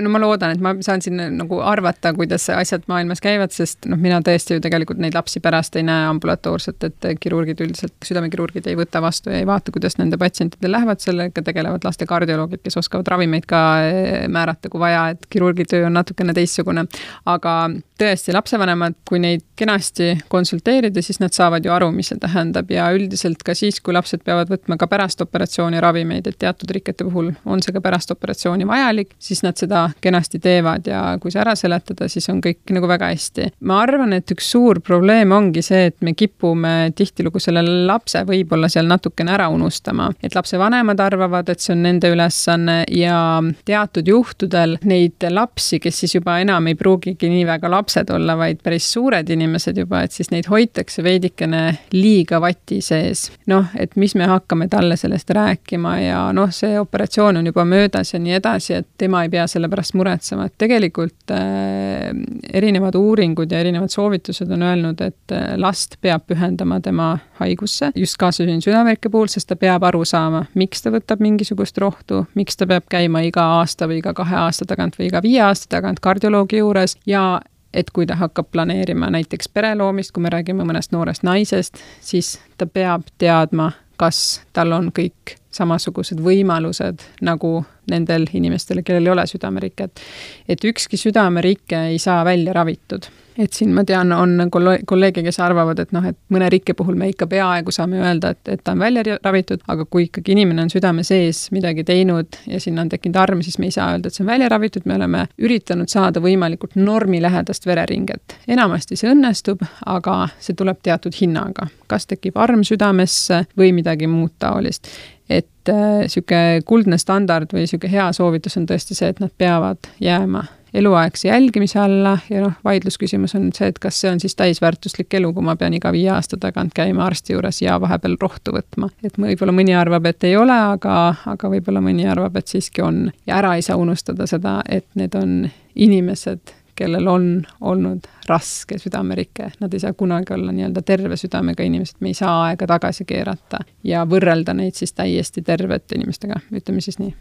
no 0.00 0.10
ma 0.12 0.20
loodan, 0.22 0.54
et 0.54 0.62
ma 0.64 0.72
saan 0.84 1.02
siin 1.04 1.20
äh, 1.20 1.30
nagu 1.32 1.58
arvata, 1.64 2.14
kuidas 2.16 2.46
asjad 2.54 2.86
maailmas 2.88 3.20
käivad, 3.24 3.52
sest 3.54 3.88
noh, 3.90 4.00
mina 4.00 4.20
tõesti 4.24 4.56
ju 4.56 4.62
tegelikult 4.64 5.00
neid 5.02 5.16
lapsi 5.16 5.42
pärast 5.44 5.76
ei 5.76 5.84
näe 5.86 6.06
ambulatoorselt, 6.08 6.86
et 6.88 7.08
kirurgid 7.20 7.60
üldiselt, 7.64 7.94
südamekirurgid 8.06 8.68
ei 8.70 8.78
võta 8.78 9.02
vastu 9.04 9.32
ja 9.32 9.42
ei 9.42 9.48
vaata, 9.48 9.74
kuidas 9.74 9.98
nende 10.00 10.18
patsientidel 10.20 10.72
lähevad, 10.72 11.02
sellega 11.04 11.44
tegelevad 11.44 11.84
laste 11.84 12.08
kardioloogid, 12.08 12.62
kes 12.64 12.80
oskavad 12.80 13.08
ravimeid 13.14 13.48
ka 13.50 13.64
äh, 13.84 14.24
määrata, 14.32 14.72
kui 14.72 14.82
vaja, 14.82 15.10
et 15.14 15.28
kirurgi 15.30 15.68
töö 15.68 15.88
on 15.90 15.98
natukene 16.00 16.36
teistsugune. 16.36 16.86
aga 17.28 17.54
tõesti, 18.00 18.32
lapsevanemad, 18.34 18.96
kui 19.08 19.20
neid 19.22 19.44
kenasti 19.56 20.14
konsulteerida, 20.32 21.02
siis 21.02 21.20
nad 21.22 21.34
saavad 21.34 21.64
ju 21.64 21.72
aru, 21.72 21.90
mis 21.94 22.10
see 22.10 22.18
tähendab 22.20 22.70
ja 22.72 22.88
üldiselt 22.94 23.44
ka 23.46 23.54
siis, 23.54 23.80
kui 23.84 23.94
lapsed 23.94 24.24
peavad 24.26 24.50
võtma 24.50 24.78
ka 24.80 24.88
pärast 24.90 25.22
operatsiooni 25.22 25.80
ravimeid, 25.82 26.26
et 26.26 26.38
teatud 26.40 26.72
rikete 26.74 27.06
puhul 27.06 27.30
on 27.44 27.62
see 27.62 27.74
ka 27.74 27.82
pärast 27.84 28.10
operatsiooni 28.14 28.66
vajalik, 28.68 29.14
siis 29.22 29.44
nad 29.46 29.58
seda 29.60 29.73
seda 29.74 29.90
kenasti 30.00 30.38
teevad 30.38 30.86
ja 30.86 31.00
kui 31.20 31.32
see 31.32 31.42
ära 31.42 31.54
seletada, 31.58 32.08
siis 32.10 32.28
on 32.30 32.40
kõik 32.44 32.70
nagu 32.74 32.88
väga 32.88 33.10
hästi. 33.12 33.50
ma 33.66 33.80
arvan, 33.82 34.12
et 34.12 34.30
üks 34.30 34.50
suur 34.54 34.80
probleem 34.84 35.32
ongi 35.34 35.62
see, 35.62 35.88
et 35.90 35.96
me 36.04 36.14
kipume 36.14 36.92
tihtilugu 36.96 37.40
selle 37.42 37.62
lapse 37.88 38.22
võib-olla 38.28 38.68
seal 38.70 38.86
natukene 38.86 39.34
ära 39.34 39.48
unustama, 39.52 40.10
et 40.22 40.34
lapsevanemad 40.34 41.00
arvavad, 41.00 41.48
et 41.48 41.60
see 41.60 41.74
on 41.74 41.82
nende 41.86 42.10
ülesanne 42.12 42.84
ja 42.94 43.18
teatud 43.64 44.08
juhtudel 44.08 44.78
neid 44.84 45.26
lapsi, 45.30 45.80
kes 45.82 46.04
siis 46.04 46.16
juba 46.18 46.38
enam 46.42 46.70
ei 46.70 46.78
pruugigi 46.78 47.30
nii 47.30 47.46
väga 47.48 47.70
lapsed 47.72 48.10
olla, 48.14 48.36
vaid 48.38 48.62
päris 48.64 48.90
suured 48.94 49.30
inimesed 49.30 49.78
juba, 49.82 50.04
et 50.04 50.14
siis 50.14 50.30
neid 50.30 50.48
hoitakse 50.50 51.02
veidikene 51.04 51.64
liiga 51.96 52.40
vati 52.42 52.80
sees. 52.84 53.30
noh, 53.50 53.66
et 53.78 53.96
mis 53.96 54.14
me 54.14 54.28
hakkame 54.28 54.68
talle 54.70 54.96
sellest 55.00 55.30
rääkima 55.34 55.98
ja 56.00 56.20
noh, 56.36 56.52
see 56.54 56.78
operatsioon 56.80 57.40
on 57.40 57.46
juba 57.50 57.64
möödas 57.68 58.14
ja 58.14 58.20
nii 58.20 58.38
edasi, 58.38 58.74
et 58.80 58.88
tema 58.98 59.24
ei 59.24 59.32
pea 59.32 59.46
selle 59.50 59.63
selle 59.64 59.72
pärast 59.72 59.94
muretsema, 59.94 60.46
et 60.46 60.54
tegelikult 60.58 61.30
äh, 61.32 62.10
erinevad 62.52 62.94
uuringud 62.94 63.52
ja 63.52 63.60
erinevad 63.60 63.88
soovitused 63.88 64.50
on 64.52 64.62
öelnud, 64.62 65.00
et 65.00 65.32
äh, 65.32 65.54
last 65.56 65.96
peab 66.00 66.26
pühendama 66.28 66.80
tema 66.84 67.14
haigusse, 67.40 67.90
just 67.96 68.18
kaasasündinud 68.20 68.64
südamerike 68.64 69.08
puhul, 69.08 69.30
sest 69.32 69.48
ta 69.48 69.56
peab 69.56 69.84
aru 69.88 70.04
saama, 70.04 70.44
miks 70.54 70.84
ta 70.84 70.92
võtab 70.94 71.22
mingisugust 71.24 71.78
rohtu, 71.80 72.24
miks 72.34 72.60
ta 72.60 72.68
peab 72.68 72.88
käima 72.92 73.24
iga 73.24 73.46
aasta 73.60 73.88
või 73.88 74.02
iga 74.02 74.14
kahe 74.14 74.36
aasta 74.44 74.68
tagant 74.68 74.98
või 74.98 75.08
iga 75.08 75.22
viie 75.24 75.40
aasta 75.44 75.70
tagant 75.78 76.02
kardioloogi 76.04 76.60
juures 76.60 76.98
ja 77.06 77.40
et 77.74 77.90
kui 77.90 78.06
ta 78.06 78.14
hakkab 78.20 78.52
planeerima 78.52 79.08
näiteks 79.10 79.48
pere 79.48 79.74
loomist, 79.74 80.12
kui 80.14 80.22
me 80.22 80.30
räägime 80.30 80.66
mõnest 80.66 80.92
noorest 80.94 81.24
naisest, 81.26 81.80
siis 82.04 82.36
ta 82.58 82.68
peab 82.70 83.08
teadma, 83.18 83.72
kas 83.98 84.42
tal 84.52 84.74
on 84.76 84.92
kõik 84.94 85.38
samasugused 85.54 86.20
võimalused 86.22 87.02
nagu 87.22 87.62
nendel 87.90 88.28
inimestel, 88.32 88.82
kellel 88.84 89.10
ei 89.10 89.12
ole 89.16 89.26
südameriket. 89.26 90.00
et 90.48 90.64
ükski 90.64 90.96
südamerike 90.96 91.86
ei 91.90 91.98
saa 91.98 92.24
välja 92.24 92.52
ravitud 92.52 93.10
et 93.38 93.52
siin 93.52 93.72
ma 93.74 93.84
tean, 93.86 94.12
on 94.12 94.48
kolleege, 94.50 95.22
kes 95.26 95.38
arvavad, 95.42 95.80
et 95.82 95.92
noh, 95.94 96.04
et 96.06 96.16
mõne 96.32 96.48
rikke 96.52 96.74
puhul 96.78 96.96
me 96.98 97.08
ikka 97.10 97.26
peaaegu 97.30 97.72
saame 97.74 97.98
öelda, 98.02 98.34
et, 98.34 98.50
et 98.56 98.62
ta 98.64 98.74
on 98.74 98.82
välja 98.84 99.18
ravitud, 99.24 99.62
aga 99.70 99.86
kui 99.90 100.06
ikkagi 100.08 100.34
inimene 100.36 100.64
on 100.64 100.72
südame 100.72 101.04
sees 101.06 101.48
midagi 101.54 101.84
teinud 101.86 102.38
ja 102.50 102.60
sinna 102.62 102.84
on 102.84 102.92
tekkinud 102.92 103.18
arm, 103.20 103.42
siis 103.44 103.58
me 103.58 103.70
ei 103.70 103.74
saa 103.74 103.90
öelda, 103.94 104.10
et 104.10 104.16
see 104.16 104.24
on 104.24 104.30
välja 104.30 104.50
ravitud, 104.52 104.86
me 104.86 104.98
oleme 104.98 105.24
üritanud 105.38 105.90
saada 105.90 106.22
võimalikult 106.24 106.78
normilähedast 106.78 107.66
vereringet. 107.66 108.38
enamasti 108.48 108.98
see 109.00 109.10
õnnestub, 109.10 109.64
aga 109.86 110.28
see 110.38 110.54
tuleb 110.54 110.82
teatud 110.82 111.14
hinnaga. 111.20 111.68
kas 111.86 112.06
tekib 112.10 112.38
arm 112.40 112.62
südamesse 112.64 113.44
või 113.58 113.74
midagi 113.76 114.06
muud 114.10 114.32
taolist 114.38 114.88
et 115.28 115.48
niisugune 115.70 116.58
äh, 116.58 116.64
kuldne 116.66 116.98
standard 117.00 117.52
või 117.54 117.64
niisugune 117.64 117.92
hea 117.92 118.10
soovitus 118.12 118.58
on 118.60 118.68
tõesti 118.68 118.96
see, 118.96 119.08
et 119.14 119.22
nad 119.22 119.32
peavad 119.38 119.88
jääma 120.00 120.44
eluaegse 120.74 121.28
jälgimise 121.28 121.78
alla 121.78 122.18
ja 122.30 122.40
noh, 122.40 122.52
vaidlusküsimus 122.64 123.34
on 123.38 123.50
see, 123.54 123.68
et 123.70 123.78
kas 123.78 124.00
see 124.00 124.10
on 124.10 124.20
siis 124.20 124.34
täisväärtuslik 124.36 125.14
elu, 125.14 125.30
kui 125.32 125.46
ma 125.46 125.54
pean 125.56 125.74
iga 125.74 125.92
viie 125.94 126.10
aasta 126.10 126.36
tagant 126.40 126.74
käima 126.74 127.06
arsti 127.06 127.36
juures 127.36 127.62
ja 127.62 127.78
vahepeal 127.80 128.16
rohtu 128.20 128.56
võtma. 128.56 128.90
et 129.06 129.18
võib-olla 129.18 129.54
mõni 129.54 129.76
arvab, 129.78 130.06
et 130.10 130.26
ei 130.26 130.36
ole, 130.36 130.56
aga, 130.74 131.14
aga 131.30 131.50
võib-olla 131.52 131.82
mõni 131.84 132.08
arvab, 132.10 132.36
et 132.36 132.50
siiski 132.50 132.82
on. 132.82 133.06
ja 133.26 133.38
ära 133.38 133.54
ei 133.54 133.62
saa 133.62 133.76
unustada 133.76 134.26
seda, 134.26 134.60
et 134.68 134.86
need 134.94 135.14
on 135.14 135.46
inimesed, 135.74 136.54
kellel 136.74 137.08
on 137.08 137.28
olnud 137.60 138.08
raske 138.28 138.78
südamerike, 138.78 139.50
nad 139.60 139.74
ei 139.74 139.82
saa 139.82 139.92
kunagi 139.92 140.34
olla 140.34 140.52
nii-öelda 140.52 140.82
terve 140.82 141.16
südamega 141.20 141.66
inimesed, 141.66 142.00
me 142.00 142.12
ei 142.12 142.18
saa 142.18 142.40
aega 142.48 142.66
tagasi 142.66 143.06
keerata 143.08 143.62
ja 143.84 144.06
võrrelda 144.08 144.56
neid 144.56 144.74
siis 144.78 144.92
täiesti 144.92 145.42
tervete 145.42 145.98
inimestega, 145.98 146.40
ütleme 146.52 146.84
siis 146.84 146.98
nii 147.02 147.14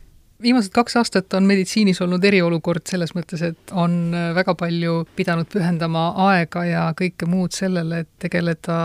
viimased 0.43 0.73
kaks 0.75 0.97
aastat 0.99 1.33
on 1.37 1.45
meditsiinis 1.47 2.01
olnud 2.03 2.23
eriolukord 2.27 2.83
selles 2.89 3.13
mõttes, 3.15 3.43
et 3.45 3.71
on 3.71 4.11
väga 4.35 4.55
palju 4.59 5.03
pidanud 5.15 5.47
pühendama 5.51 6.09
aega 6.29 6.65
ja 6.67 6.87
kõike 6.99 7.29
muud 7.29 7.55
sellele, 7.55 8.03
et 8.03 8.09
tegeleda 8.25 8.79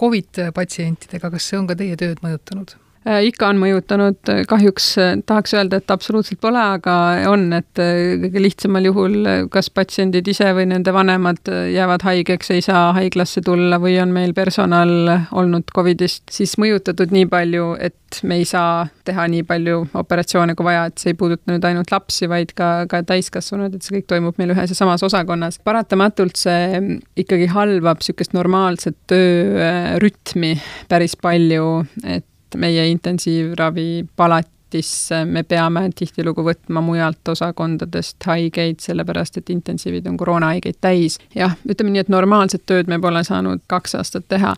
Covid 0.00 0.42
patsientidega, 0.54 1.30
kas 1.32 1.48
see 1.48 1.60
on 1.60 1.70
ka 1.70 1.78
teie 1.78 1.96
tööd 1.96 2.20
mõjutanud? 2.24 2.76
Äh, 3.08 3.22
ikka 3.30 3.48
on 3.48 3.60
mõjutanud, 3.62 4.18
kahjuks 4.50 4.86
äh, 5.00 5.12
tahaks 5.26 5.54
öelda, 5.56 5.78
et 5.80 5.92
absoluutselt 5.92 6.42
pole, 6.42 6.60
aga 6.60 6.94
on, 7.30 7.46
et 7.56 7.80
äh, 7.80 8.18
kõige 8.20 8.42
lihtsamal 8.42 8.84
juhul 8.84 9.16
kas 9.54 9.70
patsiendid 9.72 10.28
ise 10.28 10.50
või 10.56 10.66
nende 10.68 10.92
vanemad 10.92 11.48
jäävad 11.72 12.04
haigeks, 12.04 12.52
ei 12.52 12.64
saa 12.64 12.90
haiglasse 12.98 13.40
tulla 13.46 13.78
või 13.80 13.96
on 14.02 14.12
meil 14.12 14.34
personal 14.36 14.92
olnud 15.32 15.72
Covidist 15.72 16.28
siis 16.34 16.58
mõjutatud 16.60 17.14
nii 17.14 17.30
palju, 17.32 17.70
et 17.80 18.20
me 18.28 18.40
ei 18.42 18.44
saa 18.48 18.86
teha 19.08 19.24
nii 19.30 19.44
palju 19.48 19.80
operatsioone 20.00 20.56
kui 20.58 20.68
vaja, 20.68 20.86
et 20.90 21.00
see 21.00 21.14
ei 21.14 21.18
puuduta 21.18 21.52
nüüd 21.52 21.64
ainult 21.64 21.92
lapsi, 21.92 22.28
vaid 22.28 22.52
ka, 22.56 22.84
ka 22.90 23.02
täiskasvanud, 23.08 23.72
et 23.72 23.84
see 23.84 23.98
kõik 23.98 24.08
toimub 24.12 24.40
meil 24.40 24.52
ühes 24.52 24.72
ja 24.72 24.76
samas 24.76 25.04
osakonnas. 25.06 25.60
paratamatult 25.64 26.36
see 26.40 26.82
ikkagi 27.24 27.48
halvab 27.56 28.02
niisugust 28.02 28.36
normaalset 28.36 28.96
töörütmi 29.08 30.56
päris 30.92 31.16
palju, 31.16 31.68
et 32.04 32.27
meie 32.56 32.86
intensiivravi 32.90 34.06
palatisse 34.16 35.24
me 35.24 35.42
peame 35.48 35.88
tihtilugu 35.96 36.44
võtma 36.44 36.82
mujalt 36.84 37.28
osakondadest 37.32 38.24
haigeid, 38.28 38.80
sellepärast 38.84 39.40
et 39.40 39.50
intensiivid 39.50 40.06
on 40.10 40.16
koroonahaigeid 40.20 40.78
täis. 40.80 41.18
jah, 41.34 41.56
ütleme 41.68 41.94
nii, 41.94 42.04
et 42.06 42.12
normaalset 42.12 42.66
tööd 42.66 42.88
me 42.88 43.00
pole 43.00 43.24
saanud 43.24 43.64
kaks 43.66 43.94
aastat 43.94 44.28
teha. 44.28 44.54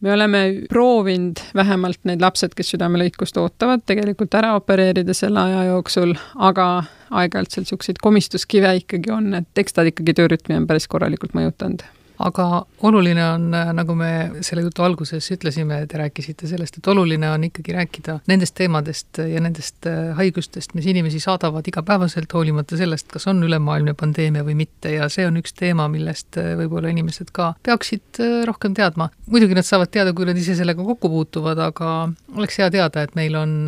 me 0.00 0.12
oleme 0.12 0.42
proovinud 0.68 1.40
vähemalt 1.54 2.04
need 2.04 2.20
lapsed, 2.20 2.54
kes 2.58 2.74
südamelõikust 2.74 3.38
ootavad, 3.38 3.86
tegelikult 3.86 4.34
ära 4.34 4.54
opereerida 4.58 5.14
selle 5.14 5.40
aja 5.40 5.64
jooksul, 5.70 6.14
aga 6.34 6.84
aeg-ajalt 7.10 7.50
seal 7.50 7.66
niisuguseid 7.66 8.02
komistuskive 8.02 8.76
ikkagi 8.82 9.10
on, 9.14 9.34
et 9.34 9.64
eks 9.64 9.72
ta 9.72 9.86
ikkagi 9.86 10.14
töörütmi 10.18 10.58
on 10.58 10.66
päris 10.66 10.88
korralikult 10.88 11.38
mõjutanud 11.38 11.86
aga 12.22 12.46
oluline 12.86 13.24
on, 13.26 13.48
nagu 13.76 13.94
me 13.98 14.10
selle 14.44 14.64
jutu 14.66 14.84
alguses 14.86 15.26
ütlesime, 15.34 15.82
te 15.90 16.00
rääkisite 16.00 16.48
sellest, 16.50 16.78
et 16.78 16.90
oluline 16.92 17.30
on 17.30 17.46
ikkagi 17.48 17.74
rääkida 17.76 18.18
nendest 18.30 18.54
teemadest 18.58 19.22
ja 19.26 19.42
nendest 19.42 19.88
äh, 19.90 20.12
haigustest, 20.18 20.76
mis 20.78 20.86
inimesi 20.90 21.20
saadavad 21.22 21.66
igapäevaselt, 21.68 22.32
hoolimata 22.34 22.78
sellest, 22.78 23.08
kas 23.12 23.26
on 23.30 23.42
ülemaailmne 23.46 23.94
pandeemia 23.98 24.44
või 24.46 24.56
mitte 24.62 24.94
ja 24.96 25.08
see 25.12 25.26
on 25.28 25.40
üks 25.40 25.56
teema, 25.58 25.88
millest 25.92 26.38
äh, 26.40 26.52
võib-olla 26.60 26.92
inimesed 26.92 27.32
ka 27.34 27.52
peaksid 27.66 28.22
äh, 28.22 28.38
rohkem 28.48 28.76
teadma. 28.78 29.10
muidugi 29.26 29.58
nad 29.58 29.68
saavad 29.68 29.92
teada, 29.94 30.14
kui 30.16 30.28
nad 30.28 30.38
ise 30.38 30.56
sellega 30.58 30.84
kokku 30.84 31.10
puutuvad, 31.12 31.58
aga 31.70 31.92
oleks 32.36 32.60
hea 32.62 32.70
teada, 32.70 33.02
et 33.02 33.18
meil 33.18 33.36
on 33.38 33.58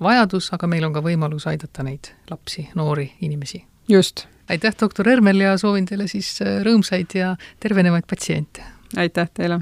vajadus, 0.00 0.50
aga 0.56 0.68
meil 0.70 0.86
on 0.88 0.96
ka 0.96 1.04
võimalus 1.04 1.46
aidata 1.50 1.84
neid 1.86 2.12
lapsi, 2.30 2.68
noori 2.74 3.10
inimesi. 3.20 3.64
just 3.88 4.26
aitäh, 4.50 4.74
doktor 4.80 5.08
Hermel 5.08 5.40
ja 5.40 5.56
soovin 5.58 5.86
teile 5.88 6.08
siis 6.10 6.32
äh, 6.42 6.60
rõõmsaid 6.66 7.14
ja 7.18 7.34
tervenevaid 7.62 8.08
patsiente! 8.10 8.66
aitäh 8.98 9.30
teile! 9.34 9.60